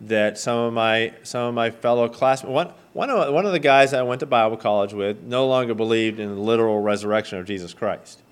that 0.00 0.38
some 0.38 0.58
of 0.58 0.72
my, 0.72 1.12
some 1.22 1.48
of 1.48 1.54
my 1.54 1.70
fellow 1.70 2.08
classmates, 2.08 2.72
one, 2.96 3.10
of, 3.10 3.32
one 3.34 3.44
of 3.44 3.52
the 3.52 3.58
guys 3.58 3.92
I 3.92 4.02
went 4.02 4.20
to 4.20 4.26
Bible 4.26 4.56
college 4.56 4.94
with 4.94 5.22
no 5.22 5.46
longer 5.46 5.74
believed 5.74 6.18
in 6.18 6.34
the 6.34 6.40
literal 6.40 6.80
resurrection 6.80 7.38
of 7.38 7.46
Jesus 7.46 7.74
Christ. 7.74 8.22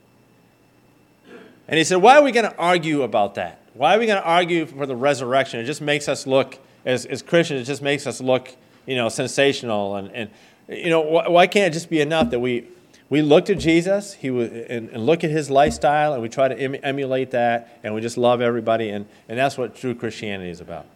And 1.68 1.76
he 1.76 1.84
said, 1.84 1.96
Why 1.96 2.16
are 2.16 2.22
we 2.22 2.32
going 2.32 2.50
to 2.50 2.56
argue 2.56 3.02
about 3.02 3.34
that? 3.34 3.60
Why 3.74 3.94
are 3.94 3.98
we 3.98 4.06
going 4.06 4.22
to 4.22 4.26
argue 4.26 4.64
for 4.64 4.86
the 4.86 4.96
resurrection? 4.96 5.60
It 5.60 5.64
just 5.64 5.82
makes 5.82 6.08
us 6.08 6.26
look, 6.26 6.58
as, 6.86 7.04
as 7.04 7.20
Christians, 7.20 7.60
it 7.60 7.64
just 7.64 7.82
makes 7.82 8.06
us 8.06 8.22
look, 8.22 8.56
you 8.86 8.96
know, 8.96 9.10
sensational. 9.10 9.96
And, 9.96 10.10
and 10.12 10.30
you 10.66 10.88
know, 10.88 11.02
why, 11.02 11.28
why 11.28 11.46
can't 11.46 11.66
it 11.66 11.74
just 11.74 11.90
be 11.90 12.00
enough 12.00 12.30
that 12.30 12.40
we, 12.40 12.66
we 13.10 13.20
look 13.20 13.44
to 13.46 13.54
Jesus 13.54 14.14
he 14.14 14.30
was, 14.30 14.50
and, 14.50 14.88
and 14.88 15.04
look 15.04 15.24
at 15.24 15.30
his 15.30 15.50
lifestyle 15.50 16.14
and 16.14 16.22
we 16.22 16.30
try 16.30 16.48
to 16.48 16.58
em, 16.58 16.76
emulate 16.82 17.32
that 17.32 17.80
and 17.82 17.94
we 17.94 18.00
just 18.00 18.16
love 18.16 18.40
everybody 18.40 18.88
and, 18.88 19.04
and 19.28 19.38
that's 19.38 19.58
what 19.58 19.76
true 19.76 19.94
Christianity 19.94 20.48
is 20.48 20.62
about. 20.62 20.86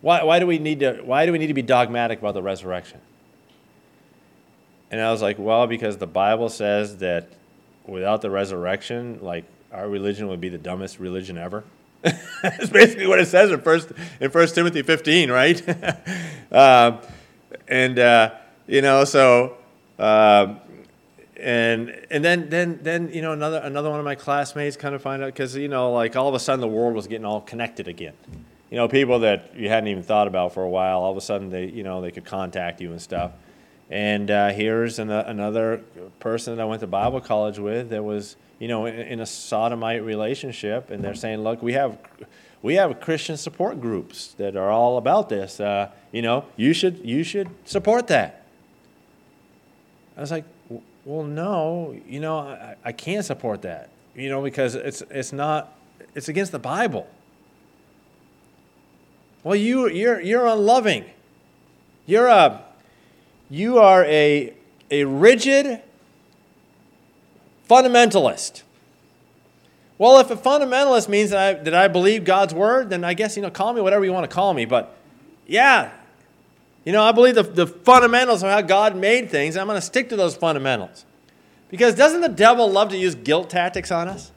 Why, 0.00 0.22
why, 0.22 0.38
do 0.38 0.46
we 0.46 0.58
need 0.58 0.80
to, 0.80 1.00
why 1.02 1.26
do 1.26 1.32
we 1.32 1.38
need 1.38 1.46
to 1.48 1.54
be 1.54 1.62
dogmatic 1.62 2.18
about 2.18 2.34
the 2.34 2.42
resurrection? 2.42 3.00
And 4.90 5.00
I 5.00 5.10
was 5.10 5.22
like, 5.22 5.38
well, 5.38 5.66
because 5.66 5.96
the 5.96 6.06
Bible 6.06 6.48
says 6.48 6.98
that 6.98 7.28
without 7.86 8.22
the 8.22 8.30
resurrection, 8.30 9.18
like 9.22 9.44
our 9.72 9.88
religion 9.88 10.28
would 10.28 10.40
be 10.40 10.48
the 10.48 10.58
dumbest 10.58 10.98
religion 10.98 11.38
ever. 11.38 11.64
That's 12.42 12.70
basically 12.70 13.06
what 13.06 13.18
it 13.18 13.26
says 13.26 13.50
in 13.50 13.60
First 13.60 13.92
in 14.20 14.30
First 14.30 14.54
Timothy 14.54 14.82
15, 14.82 15.30
right? 15.30 15.62
uh, 16.52 17.00
and 17.68 17.98
uh, 17.98 18.34
you 18.66 18.82
know, 18.82 19.04
so 19.04 19.56
uh, 19.98 20.54
and 21.38 22.06
and 22.10 22.24
then 22.24 22.48
then 22.48 22.78
then 22.82 23.10
you 23.12 23.22
know 23.22 23.32
another 23.32 23.58
another 23.58 23.90
one 23.90 23.98
of 23.98 24.04
my 24.04 24.14
classmates 24.14 24.76
kind 24.76 24.94
of 24.94 25.02
find 25.02 25.22
out 25.22 25.26
because 25.26 25.56
you 25.56 25.68
know 25.68 25.92
like 25.92 26.16
all 26.16 26.28
of 26.28 26.34
a 26.34 26.38
sudden 26.38 26.60
the 26.60 26.68
world 26.68 26.94
was 26.94 27.06
getting 27.06 27.24
all 27.24 27.40
connected 27.40 27.88
again. 27.88 28.14
You 28.70 28.76
know, 28.76 28.88
people 28.88 29.20
that 29.20 29.54
you 29.56 29.68
hadn't 29.68 29.88
even 29.88 30.02
thought 30.02 30.26
about 30.26 30.52
for 30.54 30.62
a 30.62 30.68
while, 30.68 30.98
all 30.98 31.10
of 31.10 31.16
a 31.16 31.20
sudden 31.20 31.50
they 31.50 31.66
you 31.66 31.82
know 31.82 32.00
they 32.00 32.10
could 32.10 32.24
contact 32.24 32.80
you 32.80 32.92
and 32.92 33.00
stuff. 33.00 33.32
And 33.88 34.30
uh, 34.30 34.48
here's 34.48 34.98
an, 34.98 35.10
another 35.10 35.82
person 36.18 36.56
that 36.56 36.62
I 36.62 36.64
went 36.64 36.80
to 36.80 36.88
Bible 36.88 37.20
college 37.20 37.60
with 37.60 37.90
that 37.90 38.02
was 38.02 38.36
you 38.58 38.68
know, 38.68 38.86
in, 38.86 38.94
in 38.94 39.20
a 39.20 39.26
sodomite 39.26 40.02
relationship, 40.04 40.90
and 40.90 41.02
they're 41.02 41.14
saying, 41.14 41.42
look, 41.42 41.62
we 41.62 41.74
have 41.74 41.98
we 42.62 42.74
have 42.74 43.00
Christian 43.00 43.36
support 43.36 43.80
groups 43.80 44.28
that 44.38 44.56
are 44.56 44.70
all 44.70 44.98
about 44.98 45.28
this. 45.28 45.60
Uh, 45.60 45.90
you 46.12 46.22
know, 46.22 46.44
you 46.56 46.72
should 46.72 47.04
you 47.04 47.22
should 47.22 47.48
support 47.64 48.06
that. 48.08 48.44
I 50.16 50.20
was 50.20 50.30
like, 50.30 50.44
well, 51.04 51.24
no, 51.24 51.94
you 52.08 52.20
know, 52.20 52.38
I, 52.38 52.76
I 52.84 52.92
can't 52.92 53.24
support 53.24 53.62
that. 53.62 53.90
You 54.14 54.30
know, 54.30 54.42
because 54.42 54.74
it's 54.74 55.02
it's 55.10 55.32
not 55.32 55.76
it's 56.14 56.28
against 56.28 56.52
the 56.52 56.58
Bible. 56.58 57.08
Well, 59.46 59.54
you 59.54 59.88
you're 59.88 60.20
you're 60.20 60.44
unloving. 60.44 61.04
You're 62.04 62.26
a 62.26 62.64
you 63.48 63.78
are 63.78 64.04
a 64.06 64.52
a 64.90 65.04
rigid 65.04 65.82
Fundamentalist. 67.70 68.62
Well, 69.98 70.18
if 70.18 70.32
a 70.32 70.36
fundamentalist 70.36 71.08
means 71.08 71.30
that 71.30 71.38
I, 71.38 71.62
that 71.62 71.74
I 71.74 71.86
believe 71.86 72.24
God's 72.24 72.54
word, 72.54 72.90
then 72.90 73.04
I 73.04 73.14
guess, 73.14 73.36
you 73.36 73.42
know, 73.42 73.50
call 73.50 73.72
me 73.72 73.80
whatever 73.80 74.04
you 74.04 74.12
want 74.12 74.28
to 74.28 74.34
call 74.34 74.52
me. 74.52 74.64
But 74.64 74.96
yeah, 75.46 75.92
you 76.84 76.90
know, 76.90 77.04
I 77.04 77.12
believe 77.12 77.36
the, 77.36 77.44
the 77.44 77.68
fundamentals 77.68 78.42
of 78.42 78.50
how 78.50 78.62
God 78.62 78.96
made 78.96 79.30
things. 79.30 79.56
I'm 79.56 79.68
going 79.68 79.78
to 79.78 79.86
stick 79.86 80.08
to 80.08 80.16
those 80.16 80.34
fundamentals. 80.34 81.04
Because 81.68 81.94
doesn't 81.94 82.20
the 82.20 82.28
devil 82.28 82.68
love 82.68 82.88
to 82.88 82.96
use 82.96 83.14
guilt 83.14 83.48
tactics 83.48 83.92
on 83.92 84.08
us? 84.08 84.32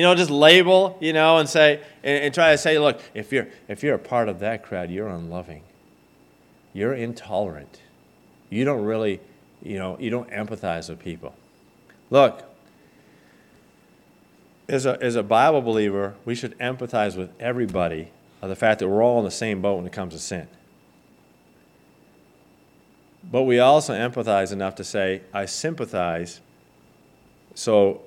You 0.00 0.06
know, 0.06 0.14
just 0.14 0.30
label, 0.30 0.96
you 0.98 1.12
know, 1.12 1.36
and 1.36 1.46
say, 1.46 1.82
and, 2.02 2.24
and 2.24 2.32
try 2.32 2.52
to 2.52 2.56
say, 2.56 2.78
look, 2.78 3.02
if 3.12 3.32
you're, 3.32 3.48
if 3.68 3.82
you're 3.82 3.96
a 3.96 3.98
part 3.98 4.30
of 4.30 4.38
that 4.38 4.62
crowd, 4.62 4.90
you're 4.90 5.10
unloving. 5.10 5.62
You're 6.72 6.94
intolerant. 6.94 7.82
You 8.48 8.64
don't 8.64 8.82
really, 8.82 9.20
you 9.62 9.78
know, 9.78 9.98
you 10.00 10.08
don't 10.08 10.30
empathize 10.30 10.88
with 10.88 11.00
people. 11.00 11.34
Look, 12.08 12.42
as 14.70 14.86
a, 14.86 14.96
as 15.02 15.16
a 15.16 15.22
Bible 15.22 15.60
believer, 15.60 16.14
we 16.24 16.34
should 16.34 16.58
empathize 16.58 17.14
with 17.14 17.38
everybody 17.38 18.08
of 18.40 18.48
the 18.48 18.56
fact 18.56 18.78
that 18.78 18.88
we're 18.88 19.04
all 19.04 19.18
in 19.18 19.26
the 19.26 19.30
same 19.30 19.60
boat 19.60 19.76
when 19.76 19.86
it 19.86 19.92
comes 19.92 20.14
to 20.14 20.18
sin. 20.18 20.48
But 23.30 23.42
we 23.42 23.58
also 23.58 23.92
empathize 23.92 24.50
enough 24.50 24.76
to 24.76 24.84
say, 24.84 25.20
I 25.34 25.44
sympathize, 25.44 26.40
so 27.54 28.00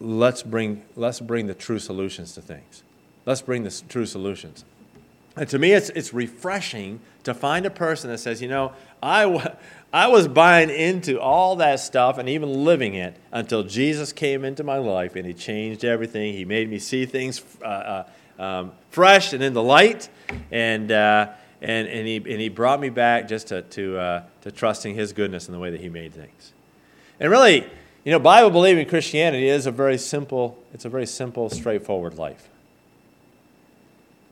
let's 0.00 0.42
bring, 0.42 0.82
let's 0.96 1.20
bring 1.20 1.46
the 1.46 1.54
true 1.54 1.78
solutions 1.78 2.34
to 2.34 2.42
things. 2.42 2.82
Let's 3.26 3.42
bring 3.42 3.64
the 3.64 3.82
true 3.88 4.06
solutions. 4.06 4.64
And 5.36 5.48
to 5.50 5.58
me, 5.58 5.72
it's, 5.72 5.90
it's 5.90 6.12
refreshing 6.12 7.00
to 7.24 7.32
find 7.32 7.66
a 7.66 7.70
person 7.70 8.10
that 8.10 8.18
says, 8.18 8.42
you 8.42 8.48
know, 8.48 8.72
I, 9.02 9.54
I 9.92 10.08
was 10.08 10.26
buying 10.26 10.70
into 10.70 11.20
all 11.20 11.56
that 11.56 11.80
stuff 11.80 12.18
and 12.18 12.28
even 12.28 12.64
living 12.64 12.94
it 12.94 13.16
until 13.30 13.62
Jesus 13.62 14.12
came 14.12 14.44
into 14.44 14.64
my 14.64 14.78
life 14.78 15.14
and 15.14 15.26
He 15.26 15.34
changed 15.34 15.84
everything. 15.84 16.34
He 16.34 16.44
made 16.44 16.68
me 16.68 16.78
see 16.78 17.06
things 17.06 17.42
uh, 17.62 18.04
uh, 18.38 18.42
um, 18.42 18.72
fresh 18.90 19.32
and 19.32 19.42
in 19.42 19.52
the 19.52 19.62
light, 19.62 20.08
and, 20.50 20.90
uh, 20.90 21.28
and, 21.60 21.88
and, 21.88 22.06
he, 22.06 22.16
and 22.16 22.40
He 22.40 22.48
brought 22.48 22.80
me 22.80 22.88
back 22.88 23.28
just 23.28 23.48
to, 23.48 23.62
to, 23.62 23.98
uh, 23.98 24.22
to 24.42 24.50
trusting 24.50 24.94
His 24.94 25.12
goodness 25.12 25.48
in 25.48 25.54
the 25.54 25.60
way 25.60 25.70
that 25.70 25.80
He 25.80 25.88
made 25.88 26.12
things. 26.12 26.52
And 27.20 27.30
really, 27.30 27.68
you 28.08 28.12
know, 28.12 28.18
Bible 28.18 28.48
believing 28.48 28.88
Christianity 28.88 29.48
is 29.48 29.66
a 29.66 29.70
very 29.70 29.98
simple, 29.98 30.56
it's 30.72 30.86
a 30.86 30.88
very 30.88 31.04
simple, 31.04 31.50
straightforward 31.50 32.14
life. 32.14 32.48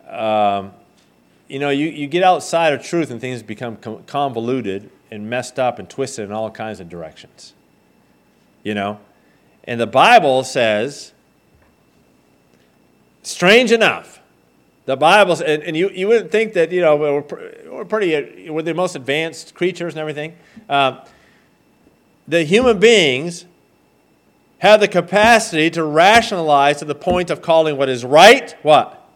Um, 0.08 0.72
you 1.46 1.58
know, 1.58 1.68
you, 1.68 1.88
you 1.88 2.06
get 2.06 2.22
outside 2.22 2.72
of 2.72 2.82
truth 2.82 3.10
and 3.10 3.20
things 3.20 3.42
become 3.42 3.76
convoluted 4.06 4.88
and 5.10 5.28
messed 5.28 5.58
up 5.58 5.78
and 5.78 5.90
twisted 5.90 6.24
in 6.24 6.32
all 6.32 6.50
kinds 6.50 6.80
of 6.80 6.88
directions. 6.88 7.52
You 8.62 8.72
know? 8.72 8.98
And 9.64 9.78
the 9.78 9.86
Bible 9.86 10.42
says, 10.42 11.12
strange 13.22 13.72
enough, 13.72 14.22
the 14.86 14.96
Bible, 14.96 15.34
and, 15.34 15.62
and 15.62 15.76
you, 15.76 15.90
you 15.90 16.08
wouldn't 16.08 16.32
think 16.32 16.54
that, 16.54 16.72
you 16.72 16.80
know, 16.80 16.96
we're, 16.96 17.20
we're 17.70 17.84
pretty, 17.84 18.48
we're 18.48 18.62
the 18.62 18.72
most 18.72 18.96
advanced 18.96 19.54
creatures 19.54 19.92
and 19.92 20.00
everything. 20.00 20.34
Uh, 20.66 21.04
the 22.26 22.42
human 22.42 22.78
beings 22.78 23.44
have 24.59 24.81
the 24.81 24.88
capacity 24.88 25.71
to 25.71 25.85
rationalize 25.85 26.79
to 26.79 26.85
the 26.85 26.95
point 26.95 27.31
of 27.31 27.42
calling 27.42 27.77
what 27.77 27.88
is 27.88 28.05
right, 28.05 28.55
what? 28.62 29.07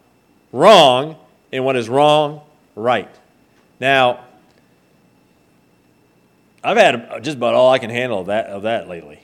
Wrong, 0.52 1.16
and 1.52 1.64
what 1.64 1.76
is 1.76 1.88
wrong, 1.88 2.42
right. 2.76 3.08
Now, 3.80 4.24
I've 6.62 6.76
had 6.76 7.24
just 7.24 7.38
about 7.38 7.54
all 7.54 7.72
I 7.72 7.78
can 7.78 7.90
handle 7.90 8.20
of 8.20 8.26
that, 8.26 8.46
of 8.46 8.62
that 8.62 8.88
lately. 8.88 9.20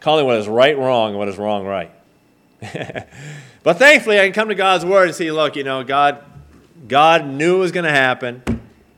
Calling 0.00 0.26
what 0.26 0.36
is 0.36 0.48
right 0.48 0.76
wrong 0.76 1.10
and 1.10 1.18
what 1.18 1.28
is 1.28 1.38
wrong 1.38 1.64
right. 1.64 1.90
but 3.62 3.78
thankfully, 3.78 4.18
I 4.18 4.24
can 4.24 4.32
come 4.32 4.48
to 4.48 4.54
God's 4.54 4.84
word 4.84 5.06
and 5.08 5.14
see, 5.14 5.30
look, 5.30 5.54
you 5.54 5.62
know, 5.62 5.84
God, 5.84 6.24
God 6.88 7.26
knew 7.26 7.56
it 7.56 7.60
was 7.60 7.72
going 7.72 7.84
to 7.84 7.90
happen. 7.90 8.42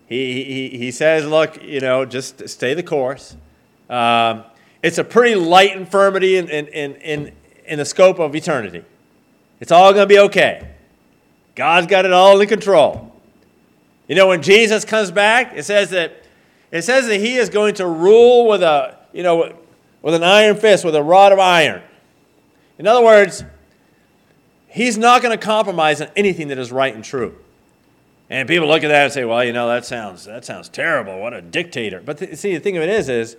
He, 0.06 0.44
he, 0.44 0.78
he 0.78 0.90
says, 0.90 1.26
look, 1.26 1.62
you 1.62 1.80
know, 1.80 2.04
just 2.04 2.48
stay 2.48 2.74
the 2.74 2.82
course. 2.82 3.36
Um, 3.88 4.44
it's 4.82 4.98
a 4.98 5.04
pretty 5.04 5.34
light 5.34 5.76
infirmity 5.76 6.36
in, 6.36 6.48
in, 6.48 6.66
in, 6.68 6.94
in, 6.96 7.32
in 7.66 7.78
the 7.78 7.84
scope 7.84 8.18
of 8.18 8.34
eternity. 8.34 8.84
It's 9.60 9.72
all 9.72 9.92
going 9.92 10.08
to 10.08 10.14
be 10.14 10.18
okay. 10.18 10.68
God's 11.54 11.86
got 11.86 12.04
it 12.04 12.12
all 12.12 12.40
in 12.40 12.48
control. 12.48 13.14
You 14.08 14.14
know, 14.16 14.28
when 14.28 14.42
Jesus 14.42 14.84
comes 14.84 15.10
back, 15.10 15.52
it 15.54 15.64
says 15.64 15.90
that 15.90 16.24
it 16.70 16.82
says 16.82 17.06
that 17.08 17.20
he 17.20 17.34
is 17.36 17.48
going 17.48 17.74
to 17.74 17.86
rule 17.86 18.46
with 18.48 18.62
a, 18.62 18.96
you 19.12 19.22
know, 19.22 19.56
with 20.02 20.14
an 20.14 20.22
iron 20.22 20.56
fist, 20.56 20.84
with 20.84 20.94
a 20.94 21.02
rod 21.02 21.32
of 21.32 21.38
iron. 21.38 21.82
In 22.78 22.86
other 22.86 23.04
words, 23.04 23.44
he's 24.68 24.96
not 24.96 25.20
going 25.20 25.36
to 25.36 25.44
compromise 25.44 26.00
on 26.00 26.08
anything 26.16 26.48
that 26.48 26.58
is 26.58 26.70
right 26.70 26.94
and 26.94 27.04
true. 27.04 27.36
And 28.30 28.48
people 28.48 28.68
look 28.68 28.84
at 28.84 28.88
that 28.88 29.04
and 29.04 29.12
say, 29.12 29.24
well, 29.24 29.44
you 29.44 29.52
know, 29.52 29.66
that 29.68 29.84
sounds, 29.84 30.24
that 30.26 30.44
sounds 30.44 30.68
terrible. 30.68 31.20
What 31.20 31.34
a 31.34 31.42
dictator. 31.42 32.00
But 32.00 32.38
see, 32.38 32.54
the 32.54 32.60
thing 32.60 32.76
of 32.76 32.82
it 32.84 32.88
is, 32.88 33.08
is 33.08 33.36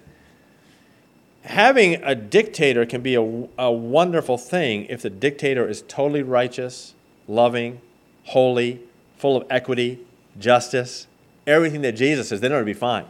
having 1.43 1.95
a 2.03 2.15
dictator 2.15 2.85
can 2.85 3.01
be 3.01 3.15
a, 3.15 3.47
a 3.57 3.71
wonderful 3.71 4.37
thing 4.37 4.85
if 4.85 5.01
the 5.01 5.09
dictator 5.09 5.67
is 5.67 5.83
totally 5.87 6.23
righteous, 6.23 6.93
loving, 7.27 7.81
holy, 8.25 8.81
full 9.17 9.37
of 9.37 9.45
equity, 9.49 9.99
justice, 10.39 11.07
everything 11.47 11.81
that 11.81 11.93
Jesus 11.93 12.29
says, 12.29 12.41
then 12.41 12.51
it'll 12.51 12.63
be 12.63 12.73
fine. 12.73 13.05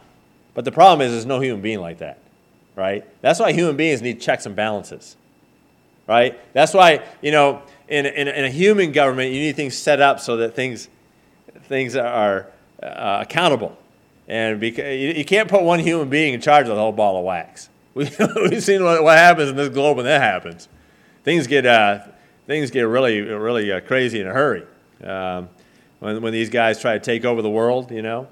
But 0.54 0.64
the 0.64 0.72
problem 0.72 1.06
is, 1.06 1.12
there's 1.12 1.26
no 1.26 1.40
human 1.40 1.62
being 1.62 1.80
like 1.80 1.98
that, 1.98 2.18
right? 2.76 3.04
That's 3.22 3.40
why 3.40 3.52
human 3.52 3.76
beings 3.76 4.02
need 4.02 4.20
checks 4.20 4.46
and 4.46 4.54
balances, 4.54 5.16
right? 6.06 6.38
That's 6.52 6.74
why, 6.74 7.02
you 7.20 7.30
know, 7.30 7.62
in, 7.88 8.06
in, 8.06 8.28
in 8.28 8.44
a 8.44 8.50
human 8.50 8.92
government, 8.92 9.32
you 9.32 9.40
need 9.40 9.56
things 9.56 9.76
set 9.76 10.00
up 10.00 10.20
so 10.20 10.38
that 10.38 10.54
things, 10.54 10.88
things 11.64 11.96
are 11.96 12.48
uh, 12.82 13.18
accountable. 13.22 13.76
And 14.28 14.60
because, 14.60 14.84
you, 14.84 15.10
you 15.10 15.24
can't 15.24 15.48
put 15.48 15.62
one 15.62 15.78
human 15.78 16.08
being 16.08 16.34
in 16.34 16.40
charge 16.40 16.68
of 16.68 16.74
the 16.74 16.80
whole 16.80 16.92
ball 16.92 17.18
of 17.18 17.24
wax. 17.24 17.68
We, 17.94 18.10
we've 18.36 18.62
seen 18.62 18.84
what, 18.84 19.02
what 19.02 19.18
happens 19.18 19.50
in 19.50 19.56
this 19.56 19.68
globe 19.68 19.96
when 19.96 20.06
that 20.06 20.20
happens. 20.20 20.68
Things 21.24 21.46
get, 21.46 21.66
uh, 21.66 22.00
things 22.46 22.70
get 22.70 22.82
really, 22.82 23.20
really 23.20 23.70
uh, 23.70 23.80
crazy 23.80 24.20
in 24.20 24.26
a 24.26 24.32
hurry. 24.32 24.64
Um, 25.02 25.48
when, 26.00 26.20
when 26.22 26.32
these 26.32 26.50
guys 26.50 26.80
try 26.80 26.94
to 26.94 27.00
take 27.00 27.24
over 27.24 27.42
the 27.42 27.50
world, 27.50 27.90
you 27.90 28.02
know, 28.02 28.28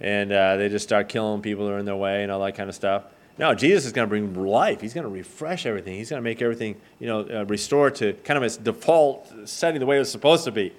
and 0.00 0.32
uh, 0.32 0.56
they 0.56 0.68
just 0.68 0.84
start 0.84 1.08
killing 1.08 1.42
people 1.42 1.66
that 1.66 1.72
are 1.72 1.78
in 1.78 1.84
their 1.84 1.96
way 1.96 2.22
and 2.22 2.32
all 2.32 2.40
that 2.44 2.54
kind 2.54 2.68
of 2.68 2.74
stuff. 2.74 3.04
No, 3.38 3.54
Jesus 3.54 3.86
is 3.86 3.92
going 3.92 4.06
to 4.06 4.08
bring 4.08 4.34
life. 4.34 4.80
He's 4.80 4.94
going 4.94 5.04
to 5.04 5.10
refresh 5.10 5.64
everything. 5.64 5.94
He's 5.94 6.10
going 6.10 6.20
to 6.20 6.24
make 6.24 6.42
everything, 6.42 6.76
you 6.98 7.06
know, 7.06 7.20
uh, 7.20 7.44
restore 7.46 7.90
to 7.92 8.12
kind 8.24 8.36
of 8.36 8.42
its 8.42 8.56
default 8.56 9.32
setting 9.48 9.80
the 9.80 9.86
way 9.86 9.96
it 9.96 10.00
was 10.00 10.10
supposed 10.10 10.44
to 10.44 10.52
be. 10.52 10.72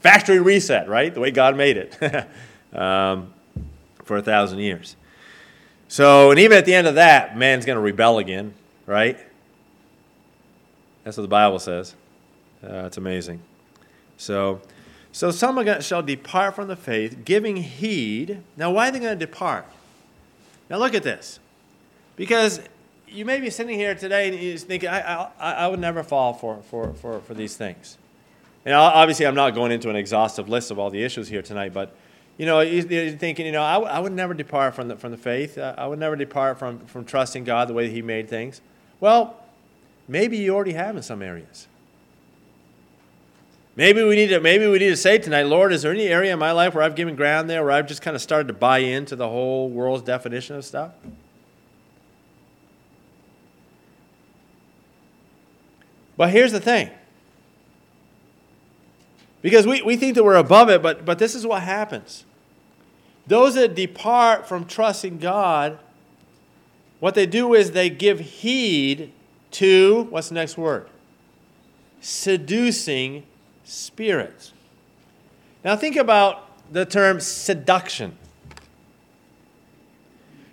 Factory 0.00 0.38
reset, 0.38 0.88
right? 0.88 1.12
The 1.12 1.20
way 1.20 1.30
God 1.30 1.56
made 1.56 1.76
it 1.76 2.28
um, 2.72 3.32
for 4.04 4.18
a 4.18 4.22
thousand 4.22 4.60
years. 4.60 4.96
So, 5.88 6.30
and 6.30 6.40
even 6.40 6.58
at 6.58 6.64
the 6.64 6.74
end 6.74 6.86
of 6.86 6.96
that, 6.96 7.36
man's 7.36 7.64
going 7.64 7.76
to 7.76 7.82
rebel 7.82 8.18
again, 8.18 8.54
right? 8.86 9.18
That's 11.04 11.16
what 11.16 11.22
the 11.22 11.28
Bible 11.28 11.58
says. 11.58 11.94
Uh, 12.62 12.84
it's 12.86 12.96
amazing. 12.96 13.40
So, 14.16 14.60
so 15.12 15.30
some 15.30 15.80
shall 15.80 16.02
depart 16.02 16.56
from 16.56 16.68
the 16.68 16.76
faith, 16.76 17.24
giving 17.24 17.56
heed. 17.56 18.42
Now, 18.56 18.72
why 18.72 18.88
are 18.88 18.90
they 18.90 18.98
going 18.98 19.16
to 19.16 19.26
depart? 19.26 19.66
Now, 20.68 20.78
look 20.78 20.94
at 20.94 21.04
this. 21.04 21.38
Because 22.16 22.60
you 23.06 23.24
may 23.24 23.40
be 23.40 23.50
sitting 23.50 23.78
here 23.78 23.94
today 23.94 24.28
and 24.28 24.38
you're 24.38 24.58
thinking, 24.58 24.88
I, 24.88 25.30
I, 25.38 25.52
I 25.52 25.68
would 25.68 25.78
never 25.78 26.02
fall 26.02 26.32
for, 26.32 26.62
for, 26.70 26.92
for, 26.94 27.20
for 27.20 27.34
these 27.34 27.56
things. 27.56 27.98
And 28.64 28.74
obviously, 28.74 29.26
I'm 29.26 29.36
not 29.36 29.54
going 29.54 29.70
into 29.70 29.90
an 29.90 29.96
exhaustive 29.96 30.48
list 30.48 30.72
of 30.72 30.78
all 30.78 30.90
the 30.90 31.04
issues 31.04 31.28
here 31.28 31.42
tonight, 31.42 31.72
but 31.72 31.94
you 32.38 32.44
know, 32.44 32.60
you're 32.60 33.12
thinking, 33.12 33.46
you 33.46 33.52
know, 33.52 33.62
I, 33.62 33.78
I 33.78 33.98
would 33.98 34.12
never 34.12 34.34
depart 34.34 34.74
from 34.74 34.88
the, 34.88 34.96
from 34.96 35.10
the 35.10 35.16
faith. 35.16 35.56
I 35.58 35.86
would 35.86 35.98
never 35.98 36.16
depart 36.16 36.58
from, 36.58 36.80
from 36.86 37.04
trusting 37.04 37.44
God 37.44 37.68
the 37.68 37.74
way 37.74 37.86
that 37.86 37.92
He 37.92 38.02
made 38.02 38.28
things. 38.28 38.60
Well, 39.00 39.36
maybe 40.06 40.36
you 40.36 40.54
already 40.54 40.74
have 40.74 40.96
in 40.96 41.02
some 41.02 41.22
areas. 41.22 41.66
Maybe 43.74 44.02
we 44.02 44.16
need 44.16 44.28
to 44.28 44.40
maybe 44.40 44.66
we 44.66 44.78
need 44.78 44.88
to 44.88 44.96
say 44.96 45.18
tonight, 45.18 45.42
Lord, 45.42 45.70
is 45.70 45.82
there 45.82 45.92
any 45.92 46.08
area 46.08 46.32
in 46.32 46.38
my 46.38 46.52
life 46.52 46.74
where 46.74 46.82
I've 46.82 46.94
given 46.94 47.14
ground 47.14 47.50
there 47.50 47.62
where 47.62 47.72
I've 47.72 47.86
just 47.86 48.00
kind 48.00 48.14
of 48.16 48.22
started 48.22 48.48
to 48.48 48.54
buy 48.54 48.78
into 48.78 49.16
the 49.16 49.28
whole 49.28 49.68
world's 49.68 50.02
definition 50.02 50.56
of 50.56 50.64
stuff? 50.64 50.92
But 56.16 56.30
here's 56.30 56.52
the 56.52 56.60
thing. 56.60 56.90
Because 59.42 59.66
we, 59.66 59.82
we 59.82 59.96
think 59.96 60.14
that 60.16 60.24
we're 60.24 60.34
above 60.34 60.70
it, 60.70 60.82
but, 60.82 61.04
but 61.04 61.18
this 61.18 61.34
is 61.34 61.46
what 61.46 61.62
happens. 61.62 62.24
Those 63.26 63.54
that 63.54 63.74
depart 63.74 64.46
from 64.46 64.66
trusting 64.66 65.18
God, 65.18 65.78
what 67.00 67.14
they 67.14 67.26
do 67.26 67.54
is 67.54 67.72
they 67.72 67.90
give 67.90 68.20
heed 68.20 69.12
to, 69.52 70.04
what's 70.10 70.28
the 70.28 70.34
next 70.34 70.56
word? 70.56 70.88
Seducing 72.00 73.24
spirits. 73.64 74.52
Now 75.64 75.76
think 75.76 75.96
about 75.96 76.48
the 76.72 76.84
term 76.84 77.20
seduction. 77.20 78.16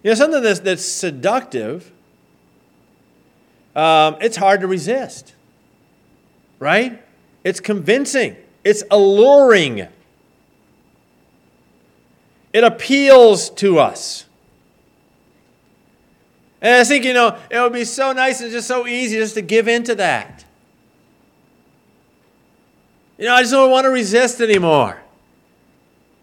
You 0.04 0.12
know, 0.12 0.16
something 0.16 0.42
that's, 0.42 0.60
that's 0.60 0.84
seductive, 0.84 1.92
um, 3.76 4.18
it's 4.20 4.36
hard 4.36 4.62
to 4.62 4.68
resist, 4.68 5.34
right? 6.60 7.02
It's 7.44 7.60
convincing, 7.60 8.36
it's 8.64 8.84
alluring, 8.92 9.88
it 12.54 12.64
appeals 12.64 13.50
to 13.50 13.80
us. 13.80 14.26
And 16.62 16.76
I 16.76 16.84
think, 16.86 17.04
you 17.04 17.14
know, 17.14 17.38
it 17.50 17.60
would 17.60 17.74
be 17.74 17.84
so 17.84 18.14
nice 18.14 18.40
and 18.40 18.50
just 18.52 18.68
so 18.68 18.88
easy 18.88 19.18
just 19.18 19.34
to 19.34 19.42
give 19.42 19.68
in 19.68 19.84
to 19.84 19.96
that. 19.96 20.46
You 23.18 23.26
know, 23.26 23.36
I 23.36 23.42
just 23.42 23.52
don't 23.52 23.70
want 23.70 23.84
to 23.84 23.90
resist 23.90 24.40
anymore. 24.40 25.02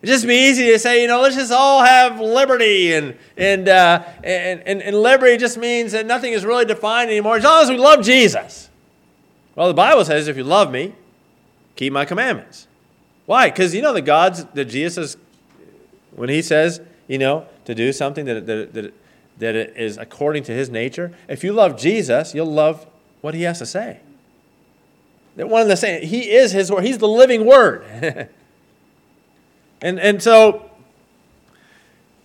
It'd 0.03 0.15
just 0.15 0.27
be 0.27 0.49
easy 0.49 0.67
to 0.69 0.79
say, 0.79 1.03
you 1.03 1.09
know, 1.09 1.21
let's 1.21 1.37
just 1.37 1.53
all 1.53 1.85
have 1.85 2.19
liberty, 2.19 2.95
and 2.95 3.19
and, 3.37 3.69
uh, 3.69 4.03
and 4.25 4.63
and 4.65 4.83
and 4.83 4.97
liberty 4.97 5.37
just 5.37 5.59
means 5.59 5.93
that 5.93 6.07
nothing 6.07 6.33
is 6.33 6.43
really 6.43 6.65
defined 6.65 7.11
anymore 7.11 7.37
as 7.37 7.45
long 7.45 7.63
as 7.63 7.69
we 7.69 7.77
love 7.77 8.03
Jesus. 8.03 8.71
Well, 9.55 9.69
the 9.69 9.75
Bible 9.75 10.05
says, 10.07 10.27
if 10.27 10.39
you 10.39 10.45
love 10.45 10.73
me, 10.73 10.95
keep 11.77 11.93
my 11.93 12.07
commandments. 12.07 12.67
Why? 13.27 13.51
Because 13.51 13.75
you 13.75 13.83
know 13.83 13.93
the 13.93 14.01
gods 14.01 14.45
that 14.55 14.65
Jesus, 14.65 15.19
when 16.21 16.29
he 16.29 16.43
says, 16.43 16.83
you 17.09 17.17
know, 17.17 17.47
to 17.65 17.75
do 17.75 17.93
something 17.93 18.27
that 18.27 18.47
that 18.47 18.75
that 18.75 18.95
that 19.39 19.55
is 19.55 19.97
according 19.97 20.43
to 20.45 20.53
his 20.53 20.69
nature. 20.69 21.13
If 21.29 21.43
you 21.43 21.53
love 21.53 21.79
Jesus, 21.79 22.35
you'll 22.35 22.53
love 22.53 22.87
what 23.23 23.35
he 23.35 23.43
has 23.43 23.59
to 23.59 23.67
say. 23.67 24.01
That 25.37 25.49
one 25.49 25.63
and 25.63 25.71
the 25.71 25.77
same. 25.77 26.03
He 26.03 26.31
is 26.31 26.53
his 26.53 26.71
word. 26.71 26.85
He's 26.85 26.99
the 26.99 27.09
living 27.09 27.47
word. 27.47 27.85
and, 29.81 29.99
and 29.99 30.23
so, 30.23 30.71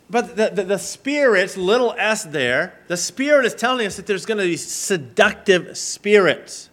but 0.09 0.35
the, 0.35 0.49
the, 0.49 0.63
the 0.63 0.77
Spirit's 0.77 1.55
little 1.55 1.95
s 1.97 2.25
there, 2.25 2.77
the 2.87 2.97
Spirit 2.97 3.45
is 3.45 3.55
telling 3.55 3.87
us 3.87 3.95
that 3.95 4.07
there's 4.07 4.25
going 4.25 4.39
to 4.39 4.43
be 4.43 4.57
seductive 4.57 5.77
spirits. 5.77 6.69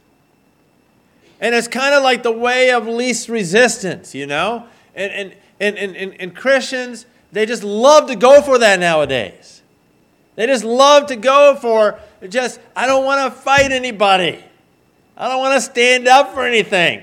And 1.40 1.54
it's 1.54 1.68
kind 1.68 1.94
of 1.94 2.02
like 2.02 2.24
the 2.24 2.32
way 2.32 2.72
of 2.72 2.88
least 2.88 3.28
resistance, 3.28 4.12
you 4.12 4.26
know? 4.26 4.66
And, 4.94 5.34
and, 5.60 5.76
and, 5.78 5.96
and, 5.96 6.20
and 6.20 6.34
Christians, 6.36 7.06
they 7.32 7.46
just 7.46 7.64
love 7.64 8.08
to 8.08 8.14
go 8.14 8.42
for 8.42 8.58
that 8.58 8.78
nowadays. 8.78 9.62
They 10.36 10.46
just 10.46 10.64
love 10.64 11.06
to 11.06 11.16
go 11.16 11.56
for 11.56 11.98
just, 12.28 12.60
I 12.76 12.86
don't 12.86 13.04
want 13.04 13.32
to 13.32 13.40
fight 13.40 13.72
anybody. 13.72 14.42
I 15.16 15.28
don't 15.28 15.40
want 15.40 15.54
to 15.54 15.60
stand 15.60 16.08
up 16.08 16.32
for 16.34 16.46
anything. 16.46 17.02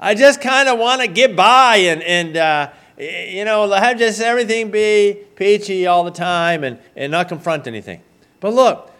I 0.00 0.14
just 0.14 0.40
kind 0.40 0.68
of 0.68 0.78
want 0.78 1.00
to 1.00 1.06
get 1.06 1.36
by 1.36 1.76
and, 1.76 2.02
and 2.02 2.36
uh, 2.36 2.70
you 2.98 3.44
know, 3.44 3.70
have 3.70 3.98
just 3.98 4.20
everything 4.20 4.70
be 4.70 5.18
peachy 5.36 5.86
all 5.86 6.04
the 6.04 6.10
time 6.10 6.64
and, 6.64 6.78
and 6.96 7.12
not 7.12 7.28
confront 7.28 7.66
anything. 7.66 8.02
But 8.40 8.54
look, 8.54 8.90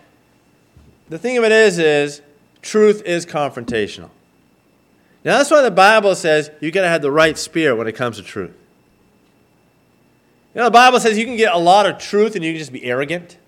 the 1.09 1.19
thing 1.19 1.37
of 1.39 1.45
it 1.45 1.53
is, 1.53 1.79
is 1.79 2.23
truth 2.63 3.03
is 3.05 3.27
confrontational. 3.27 4.11
Now 5.25 5.39
that's 5.39 5.51
why 5.51 5.63
the 5.63 5.71
Bible 5.71 6.15
says 6.15 6.51
you 6.61 6.71
got 6.71 6.83
to 6.83 6.89
have 6.89 7.03
the 7.03 7.11
right 7.11 7.37
spirit 7.37 7.77
when 7.77 7.87
it 7.87 7.93
comes 7.93 8.17
to 8.17 8.23
truth. 8.23 8.57
You 10.55 10.61
know, 10.61 10.65
the 10.67 10.71
Bible 10.71 11.01
says 11.01 11.17
you 11.17 11.25
can 11.25 11.37
get 11.37 11.55
a 11.55 11.59
lot 11.59 11.87
of 11.87 11.99
truth 11.99 12.35
and 12.35 12.45
you 12.45 12.53
can 12.53 12.59
just 12.59 12.73
be 12.73 12.85
arrogant. 12.85 13.39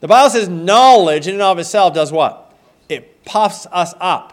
The 0.00 0.08
Bible 0.08 0.30
says 0.30 0.48
knowledge 0.48 1.26
in 1.26 1.34
and 1.34 1.42
of 1.42 1.58
itself 1.58 1.94
does 1.94 2.10
what? 2.10 2.54
It 2.88 3.24
puffs 3.24 3.66
us 3.70 3.92
up. 4.00 4.32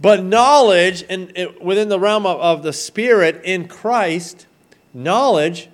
But 0.00 0.22
knowledge 0.22 1.02
in, 1.02 1.32
within 1.60 1.88
the 1.88 1.98
realm 1.98 2.26
of, 2.26 2.40
of 2.40 2.62
the 2.62 2.72
Spirit 2.72 3.40
in 3.44 3.68
Christ, 3.68 4.46
knowledge 4.92 5.68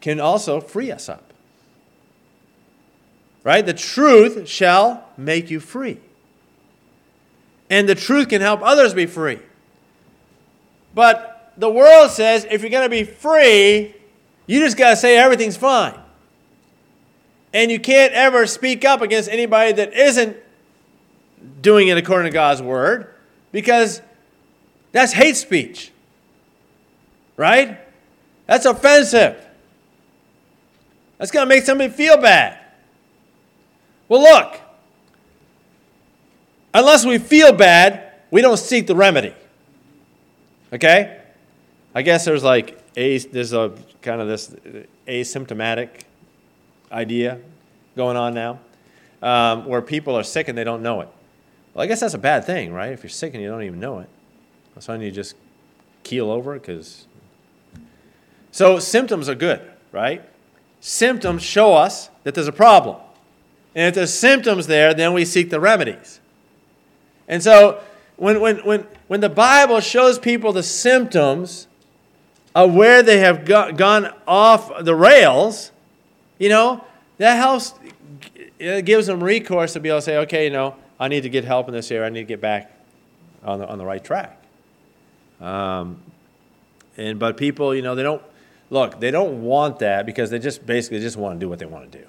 can 0.00 0.18
also 0.18 0.60
free 0.60 0.90
us 0.90 1.08
up. 1.08 1.32
Right? 3.44 3.64
The 3.64 3.74
truth 3.74 4.48
shall 4.48 5.06
make 5.16 5.50
you 5.50 5.60
free. 5.60 5.98
And 7.68 7.88
the 7.88 7.94
truth 7.94 8.28
can 8.28 8.40
help 8.40 8.62
others 8.62 8.94
be 8.94 9.06
free. 9.06 9.38
But 10.94 11.29
the 11.60 11.70
world 11.70 12.10
says 12.10 12.46
if 12.50 12.62
you're 12.62 12.70
going 12.70 12.86
to 12.86 12.90
be 12.90 13.04
free, 13.04 13.94
you 14.46 14.60
just 14.60 14.78
got 14.78 14.90
to 14.90 14.96
say 14.96 15.18
everything's 15.18 15.58
fine. 15.58 15.94
And 17.52 17.70
you 17.70 17.78
can't 17.78 18.14
ever 18.14 18.46
speak 18.46 18.84
up 18.84 19.02
against 19.02 19.28
anybody 19.28 19.72
that 19.72 19.92
isn't 19.92 20.36
doing 21.60 21.88
it 21.88 21.98
according 21.98 22.30
to 22.30 22.34
God's 22.34 22.62
word 22.62 23.14
because 23.52 24.00
that's 24.92 25.12
hate 25.12 25.36
speech. 25.36 25.92
Right? 27.36 27.78
That's 28.46 28.64
offensive. 28.64 29.44
That's 31.18 31.30
going 31.30 31.46
to 31.46 31.48
make 31.48 31.64
somebody 31.64 31.90
feel 31.90 32.16
bad. 32.16 32.58
Well, 34.08 34.22
look, 34.22 34.58
unless 36.72 37.04
we 37.04 37.18
feel 37.18 37.52
bad, 37.52 38.12
we 38.30 38.40
don't 38.40 38.58
seek 38.58 38.86
the 38.86 38.96
remedy. 38.96 39.34
Okay? 40.72 41.19
I 41.94 42.02
guess 42.02 42.24
there's 42.24 42.44
like 42.44 42.80
a, 42.96 43.18
there's 43.18 43.52
a 43.52 43.72
kind 44.02 44.20
of 44.20 44.28
this 44.28 44.54
asymptomatic 45.08 46.02
idea 46.92 47.40
going 47.96 48.16
on 48.16 48.34
now 48.34 48.60
um, 49.22 49.66
where 49.66 49.82
people 49.82 50.16
are 50.16 50.22
sick 50.22 50.48
and 50.48 50.56
they 50.56 50.64
don't 50.64 50.82
know 50.82 51.00
it. 51.00 51.08
Well, 51.74 51.84
I 51.84 51.86
guess 51.86 52.00
that's 52.00 52.14
a 52.14 52.18
bad 52.18 52.44
thing, 52.44 52.72
right? 52.72 52.92
If 52.92 53.02
you're 53.02 53.10
sick 53.10 53.34
and 53.34 53.42
you 53.42 53.48
don't 53.48 53.62
even 53.62 53.80
know 53.80 54.00
it. 54.00 54.08
So 54.78 54.94
you 54.94 55.10
just 55.10 55.34
keel 56.02 56.30
over 56.30 56.54
because. 56.54 57.06
So 58.50 58.78
symptoms 58.78 59.28
are 59.28 59.34
good, 59.34 59.60
right? 59.92 60.24
Symptoms 60.80 61.42
show 61.42 61.74
us 61.74 62.08
that 62.24 62.34
there's 62.34 62.48
a 62.48 62.52
problem. 62.52 62.96
And 63.74 63.88
if 63.88 63.94
there's 63.94 64.14
symptoms 64.14 64.66
there, 64.66 64.94
then 64.94 65.12
we 65.12 65.24
seek 65.24 65.50
the 65.50 65.60
remedies. 65.60 66.20
And 67.28 67.42
so 67.42 67.80
when, 68.16 68.40
when, 68.40 68.56
when, 68.58 68.86
when 69.06 69.20
the 69.20 69.28
Bible 69.28 69.80
shows 69.80 70.18
people 70.18 70.52
the 70.52 70.62
symptoms 70.62 71.68
of 72.54 72.74
where 72.74 73.02
they 73.02 73.18
have 73.18 73.44
gone 73.44 74.12
off 74.26 74.84
the 74.84 74.94
rails, 74.94 75.72
you 76.38 76.48
know, 76.48 76.84
that 77.18 77.36
helps, 77.36 77.74
it 78.58 78.84
gives 78.84 79.06
them 79.06 79.22
recourse 79.22 79.74
to 79.74 79.80
be 79.80 79.88
able 79.88 79.98
to 79.98 80.02
say, 80.02 80.16
okay, 80.18 80.44
you 80.44 80.50
know, 80.50 80.74
I 80.98 81.08
need 81.08 81.22
to 81.22 81.28
get 81.28 81.44
help 81.44 81.68
in 81.68 81.74
this 81.74 81.90
area. 81.90 82.06
I 82.06 82.10
need 82.10 82.20
to 82.20 82.26
get 82.26 82.40
back 82.40 82.72
on 83.44 83.58
the, 83.60 83.68
on 83.68 83.78
the 83.78 83.84
right 83.84 84.02
track. 84.02 84.36
Um, 85.40 86.00
and 86.96 87.18
but 87.18 87.36
people, 87.36 87.74
you 87.74 87.82
know, 87.82 87.94
they 87.94 88.02
don't 88.02 88.22
look. 88.68 89.00
They 89.00 89.10
don't 89.10 89.42
want 89.42 89.78
that 89.78 90.04
because 90.04 90.30
they 90.30 90.38
just 90.38 90.66
basically 90.66 91.00
just 91.00 91.16
want 91.16 91.36
to 91.36 91.44
do 91.44 91.48
what 91.48 91.58
they 91.58 91.66
want 91.66 91.90
to 91.90 91.98
do. 91.98 92.04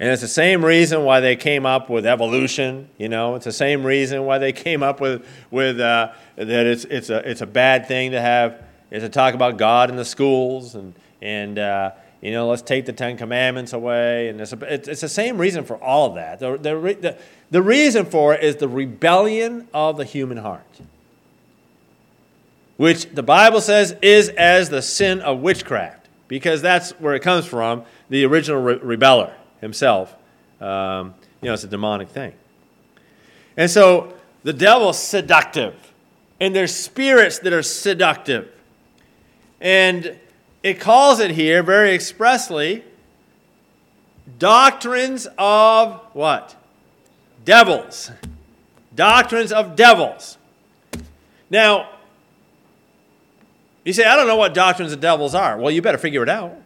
And 0.00 0.10
it's 0.10 0.22
the 0.22 0.28
same 0.28 0.64
reason 0.64 1.04
why 1.04 1.20
they 1.20 1.36
came 1.36 1.64
up 1.64 1.88
with 1.88 2.04
evolution. 2.04 2.90
You 2.98 3.08
know, 3.08 3.36
it's 3.36 3.44
the 3.44 3.52
same 3.52 3.84
reason 3.84 4.24
why 4.24 4.38
they 4.38 4.52
came 4.52 4.82
up 4.82 5.00
with 5.00 5.26
with 5.50 5.80
uh, 5.80 6.12
that 6.36 6.66
it's 6.66 6.84
it's 6.84 7.10
a 7.10 7.28
it's 7.28 7.40
a 7.40 7.46
bad 7.46 7.86
thing 7.86 8.12
to 8.12 8.20
have 8.20 8.62
is 8.90 9.02
to 9.02 9.08
talk 9.08 9.34
about 9.34 9.56
God 9.56 9.90
in 9.90 9.96
the 9.96 10.04
schools 10.04 10.74
and 10.74 10.94
and 11.22 11.58
uh, 11.58 11.92
you 12.20 12.32
know 12.32 12.48
let's 12.48 12.62
take 12.62 12.86
the 12.86 12.92
Ten 12.92 13.16
Commandments 13.16 13.72
away 13.72 14.28
and 14.28 14.40
it's 14.40 14.52
a, 14.52 14.74
it's, 14.74 14.88
it's 14.88 15.00
the 15.00 15.08
same 15.08 15.38
reason 15.38 15.64
for 15.64 15.76
all 15.82 16.08
of 16.08 16.14
that. 16.16 16.38
The, 16.38 16.56
the, 16.56 16.74
the, 17.00 17.18
the 17.50 17.62
reason 17.62 18.06
for 18.06 18.34
it 18.34 18.42
is 18.42 18.56
the 18.56 18.68
rebellion 18.68 19.68
of 19.72 19.96
the 19.96 20.04
human 20.04 20.38
heart, 20.38 20.80
which 22.76 23.06
the 23.06 23.22
Bible 23.22 23.60
says 23.60 23.94
is 24.02 24.28
as 24.30 24.70
the 24.70 24.82
sin 24.82 25.20
of 25.20 25.40
witchcraft 25.40 26.04
because 26.28 26.62
that's 26.62 26.92
where 26.92 27.14
it 27.14 27.20
comes 27.20 27.46
from. 27.46 27.84
The 28.08 28.24
original 28.24 28.60
re- 28.60 28.96
rebeller 28.96 29.32
himself. 29.60 30.14
Um, 30.60 31.14
you 31.40 31.48
know, 31.48 31.54
it's 31.54 31.64
a 31.64 31.68
demonic 31.68 32.08
thing. 32.08 32.32
And 33.56 33.70
so 33.70 34.14
the 34.42 34.52
devil's 34.52 34.98
seductive, 34.98 35.74
and 36.40 36.54
there's 36.54 36.74
spirits 36.74 37.38
that 37.40 37.52
are 37.52 37.62
seductive. 37.62 38.50
And 39.60 40.18
it 40.62 40.80
calls 40.80 41.20
it 41.20 41.32
here 41.32 41.62
very 41.62 41.94
expressly 41.94 42.84
doctrines 44.38 45.26
of 45.38 46.00
what? 46.12 46.56
Devils. 47.44 48.10
Doctrines 48.94 49.52
of 49.52 49.76
devils. 49.76 50.38
Now, 51.50 51.90
you 53.84 53.92
say, 53.92 54.04
I 54.04 54.16
don't 54.16 54.26
know 54.26 54.36
what 54.36 54.54
doctrines 54.54 54.92
of 54.92 55.00
devils 55.00 55.34
are. 55.34 55.58
Well, 55.58 55.70
you 55.70 55.82
better 55.82 55.98
figure 55.98 56.22
it 56.22 56.28
out. 56.28 56.56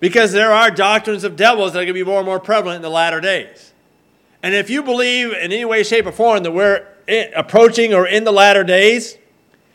Because 0.00 0.32
there 0.32 0.52
are 0.52 0.70
doctrines 0.70 1.24
of 1.24 1.34
devils 1.34 1.72
that 1.72 1.80
are 1.80 1.82
going 1.82 1.88
to 1.88 1.92
be 1.94 2.04
more 2.04 2.18
and 2.18 2.26
more 2.26 2.38
prevalent 2.38 2.76
in 2.76 2.82
the 2.82 2.90
latter 2.90 3.20
days. 3.20 3.72
And 4.42 4.54
if 4.54 4.70
you 4.70 4.84
believe 4.84 5.32
in 5.32 5.52
any 5.52 5.64
way, 5.64 5.82
shape, 5.82 6.06
or 6.06 6.12
form 6.12 6.44
that 6.44 6.52
we're 6.52 6.86
approaching 7.08 7.94
or 7.94 8.06
in 8.06 8.24
the 8.24 8.32
latter 8.32 8.64
days, 8.64 9.16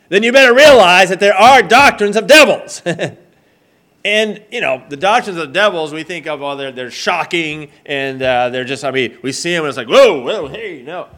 then 0.08 0.22
you 0.22 0.32
better 0.32 0.54
realize 0.54 1.08
that 1.08 1.20
there 1.20 1.34
are 1.34 1.62
doctrines 1.62 2.16
of 2.16 2.26
devils. 2.26 2.82
and, 4.04 4.42
you 4.50 4.60
know, 4.60 4.82
the 4.88 4.96
doctrines 4.96 5.38
of 5.38 5.52
devils, 5.52 5.92
we 5.92 6.02
think 6.02 6.26
of, 6.26 6.42
oh, 6.42 6.56
they're, 6.56 6.72
they're 6.72 6.90
shocking 6.90 7.70
and 7.86 8.22
uh, 8.22 8.50
they're 8.50 8.64
just, 8.64 8.84
I 8.84 8.90
mean, 8.90 9.18
we 9.22 9.32
see 9.32 9.52
them 9.52 9.64
and 9.64 9.68
it's 9.68 9.78
like, 9.78 9.88
whoa, 9.88 10.20
whoa, 10.20 10.48
hey, 10.48 10.82
no. 10.82 11.08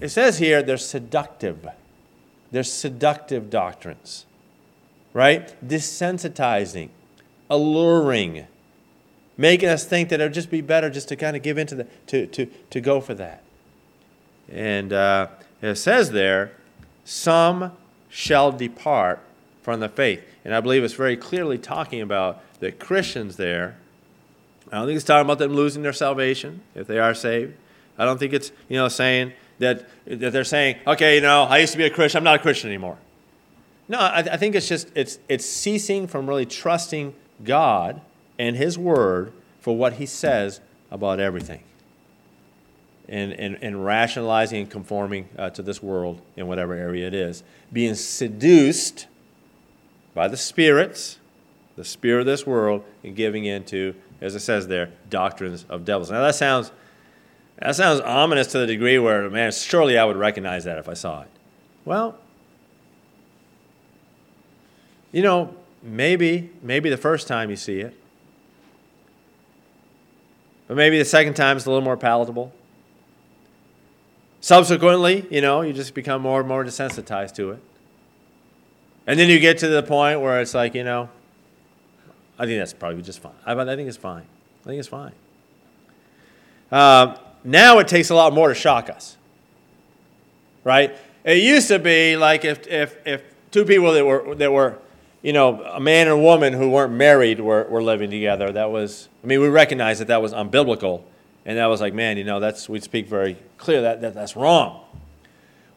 It 0.00 0.10
says 0.10 0.38
here 0.38 0.62
they're 0.62 0.76
seductive. 0.76 1.66
They're 2.50 2.62
seductive 2.62 3.50
doctrines, 3.50 4.26
right? 5.12 5.54
Desensitizing 5.66 6.90
alluring, 7.50 8.46
making 9.36 9.68
us 9.68 9.84
think 9.84 10.08
that 10.10 10.20
it 10.20 10.24
would 10.24 10.34
just 10.34 10.50
be 10.50 10.60
better 10.60 10.90
just 10.90 11.08
to 11.08 11.16
kind 11.16 11.36
of 11.36 11.42
give 11.42 11.58
into 11.58 11.74
the, 11.74 11.84
to, 12.06 12.26
to, 12.26 12.46
to 12.70 12.80
go 12.80 13.00
for 13.00 13.14
that. 13.14 13.42
And 14.50 14.92
uh, 14.92 15.28
it 15.60 15.76
says 15.76 16.10
there, 16.10 16.52
some 17.04 17.72
shall 18.08 18.52
depart 18.52 19.20
from 19.62 19.80
the 19.80 19.88
faith. 19.88 20.22
And 20.44 20.54
I 20.54 20.60
believe 20.60 20.82
it's 20.84 20.94
very 20.94 21.16
clearly 21.16 21.58
talking 21.58 22.00
about 22.00 22.42
the 22.60 22.72
Christians 22.72 23.36
there. 23.36 23.76
I 24.72 24.76
don't 24.76 24.86
think 24.86 24.96
it's 24.96 25.04
talking 25.04 25.24
about 25.24 25.38
them 25.38 25.54
losing 25.54 25.82
their 25.82 25.92
salvation 25.92 26.62
if 26.74 26.86
they 26.86 26.98
are 26.98 27.14
saved. 27.14 27.54
I 27.98 28.04
don't 28.04 28.18
think 28.18 28.32
it's, 28.32 28.52
you 28.68 28.76
know, 28.76 28.88
saying 28.88 29.32
that, 29.58 29.88
that 30.06 30.32
they're 30.32 30.44
saying, 30.44 30.76
okay, 30.86 31.16
you 31.16 31.20
know, 31.20 31.42
I 31.42 31.58
used 31.58 31.72
to 31.72 31.78
be 31.78 31.84
a 31.84 31.90
Christian, 31.90 32.18
I'm 32.18 32.24
not 32.24 32.36
a 32.36 32.38
Christian 32.38 32.70
anymore. 32.70 32.98
No, 33.88 33.98
I, 33.98 34.18
I 34.18 34.36
think 34.36 34.54
it's 34.54 34.68
just, 34.68 34.90
it's, 34.94 35.18
it's 35.28 35.44
ceasing 35.44 36.06
from 36.06 36.28
really 36.28 36.46
trusting 36.46 37.14
God 37.42 38.00
and 38.38 38.56
His 38.56 38.78
Word 38.78 39.32
for 39.60 39.76
what 39.76 39.94
He 39.94 40.06
says 40.06 40.60
about 40.90 41.20
everything. 41.20 41.62
And, 43.08 43.32
and, 43.32 43.58
and 43.62 43.84
rationalizing 43.84 44.62
and 44.62 44.70
conforming 44.70 45.30
uh, 45.38 45.48
to 45.50 45.62
this 45.62 45.82
world 45.82 46.20
in 46.36 46.46
whatever 46.46 46.74
area 46.74 47.06
it 47.06 47.14
is. 47.14 47.42
Being 47.72 47.94
seduced 47.94 49.06
by 50.14 50.28
the 50.28 50.36
spirits, 50.36 51.18
the 51.76 51.84
spirit 51.84 52.20
of 52.20 52.26
this 52.26 52.46
world, 52.46 52.84
and 53.02 53.16
giving 53.16 53.46
into, 53.46 53.94
as 54.20 54.34
it 54.34 54.40
says 54.40 54.68
there, 54.68 54.90
doctrines 55.08 55.64
of 55.70 55.86
devils. 55.86 56.10
Now 56.10 56.20
that 56.20 56.34
sounds, 56.34 56.70
that 57.58 57.74
sounds 57.76 58.00
ominous 58.00 58.48
to 58.48 58.58
the 58.58 58.66
degree 58.66 58.98
where, 58.98 59.30
man, 59.30 59.52
surely 59.52 59.96
I 59.96 60.04
would 60.04 60.16
recognize 60.16 60.64
that 60.64 60.76
if 60.76 60.86
I 60.86 60.94
saw 60.94 61.22
it. 61.22 61.28
Well, 61.86 62.18
you 65.12 65.22
know, 65.22 65.54
Maybe, 65.82 66.50
maybe 66.62 66.90
the 66.90 66.96
first 66.96 67.28
time 67.28 67.50
you 67.50 67.56
see 67.56 67.80
it. 67.80 67.94
But 70.66 70.76
maybe 70.76 70.98
the 70.98 71.04
second 71.04 71.34
time 71.34 71.56
it's 71.56 71.66
a 71.66 71.70
little 71.70 71.84
more 71.84 71.96
palatable. 71.96 72.52
Subsequently, 74.48 75.26
you 75.28 75.42
know, 75.42 75.60
you 75.60 75.74
just 75.74 75.92
become 75.92 76.22
more 76.22 76.40
and 76.40 76.48
more 76.48 76.64
desensitized 76.64 77.34
to 77.34 77.50
it. 77.50 77.62
And 79.06 79.20
then 79.20 79.28
you 79.28 79.40
get 79.40 79.58
to 79.58 79.68
the 79.68 79.82
point 79.82 80.22
where 80.22 80.40
it's 80.40 80.54
like, 80.54 80.74
you 80.74 80.84
know, 80.84 81.10
I 82.38 82.46
think 82.46 82.58
that's 82.58 82.72
probably 82.72 83.02
just 83.02 83.20
fine. 83.20 83.34
I, 83.44 83.52
I 83.52 83.76
think 83.76 83.88
it's 83.88 83.98
fine. 83.98 84.24
I 84.62 84.66
think 84.66 84.78
it's 84.78 84.88
fine. 84.88 85.12
Uh, 86.72 87.18
now 87.44 87.78
it 87.80 87.88
takes 87.88 88.08
a 88.08 88.14
lot 88.14 88.32
more 88.32 88.48
to 88.48 88.54
shock 88.54 88.88
us, 88.88 89.18
right? 90.64 90.96
It 91.24 91.42
used 91.42 91.68
to 91.68 91.78
be 91.78 92.16
like 92.16 92.46
if, 92.46 92.66
if, 92.68 93.06
if 93.06 93.22
two 93.50 93.66
people 93.66 93.92
that 93.92 94.06
were, 94.06 94.34
that 94.36 94.50
were 94.50 94.78
you 95.20 95.34
know, 95.34 95.62
a 95.62 95.78
man 95.78 96.06
and 96.06 96.18
a 96.18 96.22
woman 96.22 96.54
who 96.54 96.70
weren't 96.70 96.94
married 96.94 97.38
were, 97.38 97.64
were 97.64 97.82
living 97.82 98.10
together. 98.10 98.50
That 98.50 98.70
was, 98.70 99.10
I 99.22 99.26
mean, 99.26 99.42
we 99.42 99.48
recognize 99.48 99.98
that 99.98 100.08
that 100.08 100.22
was 100.22 100.32
unbiblical. 100.32 101.02
And 101.48 101.56
that 101.56 101.64
was 101.64 101.80
like, 101.80 101.94
man, 101.94 102.18
you 102.18 102.24
know, 102.24 102.40
that's, 102.40 102.68
we 102.68 102.78
speak 102.78 103.08
very 103.08 103.38
clear 103.56 103.80
that, 103.80 104.02
that 104.02 104.12
that's 104.12 104.36
wrong. 104.36 104.84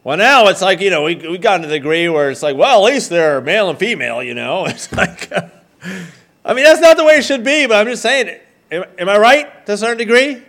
Well, 0.04 0.18
now 0.18 0.48
it's 0.48 0.60
like, 0.60 0.82
you 0.82 0.90
know, 0.90 1.02
we, 1.04 1.14
we 1.14 1.38
got 1.38 1.62
to 1.62 1.66
the 1.66 1.72
degree 1.72 2.10
where 2.10 2.30
it's 2.30 2.42
like, 2.42 2.58
well, 2.58 2.86
at 2.86 2.92
least 2.92 3.08
they're 3.08 3.40
male 3.40 3.70
and 3.70 3.78
female, 3.78 4.22
you 4.22 4.34
know. 4.34 4.66
It's 4.68 4.92
like, 4.92 5.32
I 6.44 6.52
mean, 6.52 6.64
that's 6.64 6.82
not 6.82 6.98
the 6.98 7.04
way 7.04 7.14
it 7.14 7.24
should 7.24 7.42
be, 7.42 7.66
but 7.66 7.78
I'm 7.78 7.86
just 7.86 8.02
saying, 8.02 8.38
am, 8.70 8.84
am 8.98 9.08
I 9.08 9.16
right 9.16 9.64
to 9.64 9.72
a 9.72 9.76
certain 9.78 9.96
degree? 9.96 10.42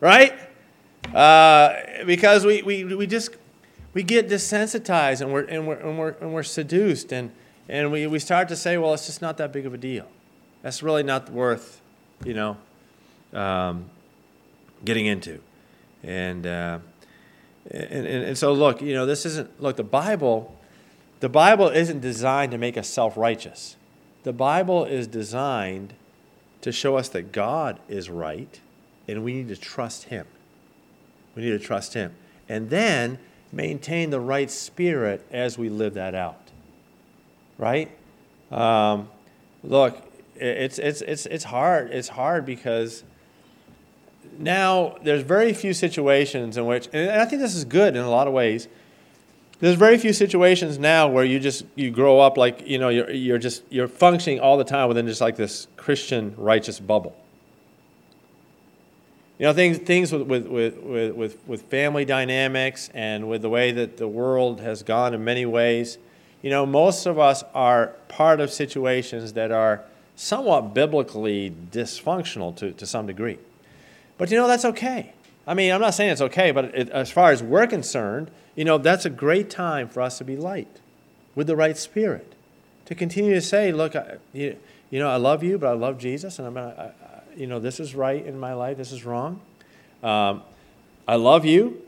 Right? 0.00 0.32
Uh, 1.14 1.74
because 2.06 2.46
we, 2.46 2.62
we, 2.62 2.84
we 2.84 3.06
just, 3.06 3.36
we 3.92 4.02
get 4.02 4.26
desensitized 4.26 5.20
and 5.20 5.34
we're, 5.34 5.44
and 5.44 5.68
we're, 5.68 5.74
and 5.74 5.98
we're, 5.98 6.16
and 6.22 6.32
we're 6.32 6.42
seduced. 6.42 7.12
And, 7.12 7.30
and 7.68 7.92
we, 7.92 8.06
we 8.06 8.18
start 8.18 8.48
to 8.48 8.56
say, 8.56 8.78
well, 8.78 8.94
it's 8.94 9.04
just 9.04 9.20
not 9.20 9.36
that 9.36 9.52
big 9.52 9.66
of 9.66 9.74
a 9.74 9.78
deal. 9.78 10.06
That's 10.62 10.82
really 10.82 11.02
not 11.02 11.28
worth, 11.28 11.82
you 12.24 12.32
know, 12.32 12.56
um, 13.34 13.90
getting 14.86 15.04
into. 15.04 15.40
And, 16.02 16.46
uh, 16.46 16.78
and, 17.70 18.06
and, 18.06 18.24
and 18.24 18.38
so, 18.38 18.54
look, 18.54 18.80
you 18.80 18.94
know, 18.94 19.04
this 19.04 19.26
isn't, 19.26 19.60
look, 19.60 19.76
the 19.76 19.84
Bible, 19.84 20.56
the 21.20 21.28
Bible 21.28 21.68
isn't 21.68 22.00
designed 22.00 22.52
to 22.52 22.58
make 22.58 22.78
us 22.78 22.88
self 22.88 23.16
righteous. 23.18 23.76
The 24.22 24.32
Bible 24.32 24.86
is 24.86 25.06
designed 25.06 25.92
to 26.62 26.72
show 26.72 26.96
us 26.96 27.10
that 27.10 27.30
God 27.32 27.78
is 27.88 28.08
right 28.08 28.60
and 29.06 29.22
we 29.22 29.34
need 29.34 29.48
to 29.48 29.56
trust 29.56 30.04
Him. 30.04 30.26
We 31.34 31.42
need 31.42 31.50
to 31.50 31.58
trust 31.58 31.92
Him. 31.92 32.14
And 32.48 32.70
then 32.70 33.18
maintain 33.52 34.08
the 34.08 34.20
right 34.20 34.50
spirit 34.50 35.24
as 35.30 35.58
we 35.58 35.68
live 35.68 35.94
that 35.94 36.14
out 36.14 36.46
right? 37.58 37.90
Um, 38.50 39.08
look, 39.62 40.02
it's, 40.36 40.78
it's, 40.78 41.00
it's, 41.02 41.26
it's 41.26 41.44
hard. 41.44 41.90
It's 41.90 42.08
hard 42.08 42.44
because 42.44 43.04
now 44.38 44.96
there's 45.02 45.22
very 45.22 45.52
few 45.52 45.72
situations 45.74 46.56
in 46.56 46.66
which, 46.66 46.88
and 46.92 47.10
I 47.10 47.24
think 47.24 47.42
this 47.42 47.54
is 47.54 47.64
good 47.64 47.96
in 47.96 48.02
a 48.02 48.10
lot 48.10 48.26
of 48.26 48.32
ways, 48.32 48.68
There's 49.58 49.76
very 49.76 49.96
few 49.96 50.12
situations 50.12 50.78
now 50.78 51.08
where 51.08 51.24
you 51.24 51.40
just 51.40 51.64
you 51.74 51.90
grow 51.90 52.20
up 52.20 52.36
like 52.36 52.66
you 52.68 52.78
know 52.78 52.90
you're 52.90 53.10
you're 53.10 53.38
just 53.38 53.62
you're 53.70 53.88
functioning 53.88 54.38
all 54.38 54.58
the 54.58 54.64
time 54.64 54.86
within 54.88 55.06
just 55.06 55.22
like 55.22 55.36
this 55.36 55.66
Christian 55.76 56.34
righteous 56.36 56.78
bubble. 56.78 57.16
You 59.38 59.46
know 59.46 59.54
things 59.54 59.78
things 59.78 60.12
with 60.12 60.22
with, 60.22 60.46
with, 60.46 60.76
with, 61.14 61.38
with 61.46 61.62
family 61.62 62.04
dynamics 62.04 62.90
and 62.92 63.30
with 63.30 63.40
the 63.40 63.48
way 63.48 63.72
that 63.72 63.96
the 63.96 64.08
world 64.08 64.60
has 64.60 64.82
gone 64.82 65.14
in 65.14 65.24
many 65.24 65.46
ways. 65.46 65.96
You 66.42 66.50
know 66.50 66.66
most 66.66 67.06
of 67.06 67.18
us 67.18 67.42
are 67.54 67.94
part 68.08 68.40
of 68.40 68.52
situations 68.52 69.32
that 69.32 69.50
are 69.50 69.84
somewhat 70.16 70.74
biblically 70.74 71.50
dysfunctional 71.70 72.54
to, 72.56 72.72
to 72.72 72.86
some 72.86 73.06
degree. 73.06 73.38
But 74.18 74.30
you 74.30 74.36
know 74.36 74.46
that's 74.46 74.64
okay. 74.64 75.12
I 75.46 75.54
mean 75.54 75.72
I'm 75.72 75.80
not 75.80 75.94
saying 75.94 76.10
it's 76.10 76.20
okay, 76.22 76.50
but 76.50 76.66
it, 76.74 76.88
as 76.90 77.10
far 77.10 77.30
as 77.30 77.42
we're 77.42 77.66
concerned 77.66 78.30
you 78.56 78.64
know, 78.64 78.78
that's 78.78 79.04
a 79.04 79.10
great 79.10 79.50
time 79.50 79.88
for 79.88 80.00
us 80.00 80.18
to 80.18 80.24
be 80.24 80.34
light 80.34 80.80
with 81.36 81.46
the 81.46 81.54
right 81.54 81.76
spirit. 81.76 82.34
To 82.86 82.94
continue 82.94 83.34
to 83.34 83.40
say, 83.42 83.70
look, 83.70 83.94
I, 83.94 84.16
you, 84.32 84.56
you 84.90 84.98
know, 84.98 85.08
I 85.08 85.16
love 85.16 85.42
you, 85.42 85.58
but 85.58 85.68
I 85.68 85.72
love 85.74 85.98
Jesus, 85.98 86.38
and 86.38 86.48
I'm, 86.48 86.54
gonna 86.54 86.94
I, 87.04 87.36
you 87.38 87.46
know, 87.46 87.60
this 87.60 87.78
is 87.78 87.94
right 87.94 88.24
in 88.24 88.40
my 88.40 88.54
life, 88.54 88.78
this 88.78 88.92
is 88.92 89.04
wrong. 89.04 89.40
Um, 90.02 90.42
I 91.06 91.16
love 91.16 91.44
you, 91.44 91.82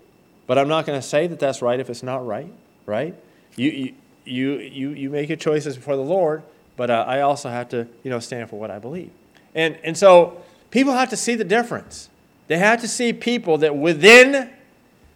but 0.46 0.58
I'm 0.58 0.68
not 0.68 0.84
going 0.84 1.00
to 1.00 1.06
say 1.06 1.26
that 1.26 1.40
that's 1.40 1.62
right 1.62 1.80
if 1.80 1.88
it's 1.88 2.02
not 2.02 2.26
right, 2.26 2.52
right? 2.84 3.14
You, 3.56 3.70
you, 3.70 3.94
you, 4.24 4.58
you, 4.58 4.90
you 4.90 5.10
make 5.10 5.30
your 5.30 5.36
choices 5.36 5.76
before 5.76 5.96
the 5.96 6.02
Lord, 6.02 6.42
but 6.76 6.90
uh, 6.90 7.04
I 7.06 7.22
also 7.22 7.48
have 7.48 7.70
to, 7.70 7.88
you 8.02 8.10
know, 8.10 8.20
stand 8.20 8.50
for 8.50 8.58
what 8.58 8.70
I 8.70 8.78
believe. 8.78 9.10
And, 9.54 9.78
and 9.82 9.96
so 9.96 10.42
people 10.70 10.92
have 10.92 11.08
to 11.10 11.16
see 11.16 11.34
the 11.34 11.44
difference. 11.44 12.10
They 12.48 12.58
have 12.58 12.80
to 12.80 12.88
see 12.88 13.12
people 13.12 13.58
that 13.58 13.76
within 13.76 14.50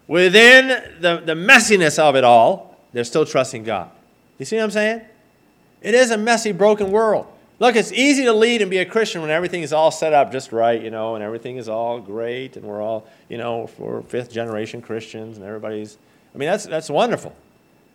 within 0.06 0.68
the, 1.00 1.22
the 1.24 1.34
messiness 1.34 1.98
of 1.98 2.16
it 2.16 2.24
all, 2.24 2.78
they're 2.92 3.04
still 3.04 3.24
trusting 3.24 3.64
God. 3.64 3.90
You 4.38 4.44
see 4.44 4.56
what 4.56 4.64
I'm 4.64 4.70
saying? 4.70 5.02
It 5.80 5.94
is 5.94 6.10
a 6.10 6.18
messy, 6.18 6.52
broken 6.52 6.90
world. 6.90 7.26
Look, 7.58 7.76
it's 7.76 7.92
easy 7.92 8.24
to 8.24 8.32
lead 8.32 8.60
and 8.60 8.70
be 8.70 8.78
a 8.78 8.84
Christian 8.84 9.20
when 9.20 9.30
everything 9.30 9.62
is 9.62 9.72
all 9.72 9.90
set 9.90 10.12
up 10.12 10.32
just 10.32 10.52
right, 10.52 10.82
you 10.82 10.90
know, 10.90 11.14
and 11.14 11.22
everything 11.22 11.56
is 11.56 11.68
all 11.68 12.00
great, 12.00 12.56
and 12.56 12.64
we're 12.64 12.82
all, 12.82 13.06
you 13.28 13.38
know, 13.38 13.66
for 13.66 14.02
fifth 14.02 14.32
generation 14.32 14.82
Christians, 14.82 15.36
and 15.36 15.46
everybody's. 15.46 15.96
I 16.34 16.38
mean, 16.38 16.48
that's 16.48 16.66
that's 16.66 16.90
wonderful. 16.90 17.34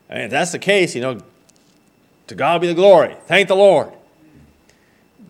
I 0.09 0.13
mean, 0.15 0.23
if 0.23 0.31
that's 0.31 0.51
the 0.51 0.59
case, 0.59 0.95
you 0.95 1.01
know, 1.01 1.19
to 2.27 2.35
God 2.35 2.61
be 2.61 2.67
the 2.67 2.73
glory. 2.73 3.15
Thank 3.25 3.47
the 3.47 3.55
Lord. 3.55 3.91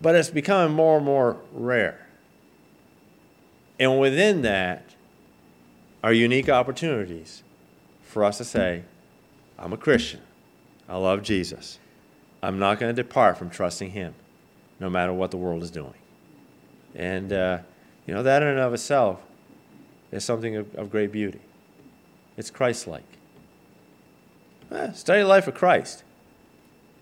But 0.00 0.14
it's 0.14 0.30
becoming 0.30 0.74
more 0.74 0.98
and 0.98 1.06
more 1.06 1.36
rare. 1.52 2.06
And 3.78 4.00
within 4.00 4.42
that, 4.42 4.84
are 6.02 6.12
unique 6.12 6.48
opportunities 6.48 7.42
for 8.02 8.24
us 8.24 8.38
to 8.38 8.44
say, 8.44 8.84
I'm 9.58 9.72
a 9.72 9.76
Christian. 9.76 10.20
I 10.88 10.96
love 10.96 11.22
Jesus. 11.22 11.78
I'm 12.42 12.58
not 12.58 12.78
going 12.78 12.94
to 12.94 13.02
depart 13.02 13.36
from 13.36 13.50
trusting 13.50 13.90
Him, 13.90 14.14
no 14.78 14.88
matter 14.88 15.12
what 15.12 15.30
the 15.30 15.36
world 15.36 15.62
is 15.62 15.70
doing. 15.70 15.94
And, 16.94 17.32
uh, 17.32 17.58
you 18.06 18.14
know, 18.14 18.22
that 18.22 18.42
in 18.42 18.48
and 18.48 18.60
of 18.60 18.72
itself 18.72 19.20
is 20.12 20.24
something 20.24 20.56
of, 20.56 20.74
of 20.76 20.90
great 20.90 21.12
beauty. 21.12 21.40
It's 22.36 22.50
Christ 22.50 22.86
like. 22.86 23.04
Eh, 24.70 24.92
study 24.92 25.22
the 25.22 25.28
life 25.28 25.48
of 25.48 25.54
Christ. 25.54 26.04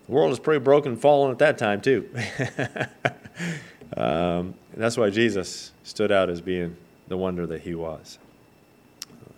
The 0.07 0.11
world 0.11 0.31
is 0.31 0.39
pretty 0.39 0.63
broken 0.63 0.93
and 0.93 1.01
fallen 1.01 1.31
at 1.31 1.39
that 1.39 1.57
time, 1.57 1.81
too. 1.81 2.09
um, 3.95 4.53
that's 4.75 4.97
why 4.97 5.09
Jesus 5.09 5.71
stood 5.83 6.11
out 6.11 6.29
as 6.29 6.41
being 6.41 6.75
the 7.07 7.17
wonder 7.17 7.47
that 7.47 7.61
He 7.61 7.75
was. 7.75 8.19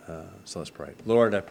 Uh, 0.08 0.24
so 0.44 0.60
let's 0.60 0.72
pray. 0.72 0.92
Lord, 1.06 1.36
I 1.36 1.42
pray. 1.42 1.48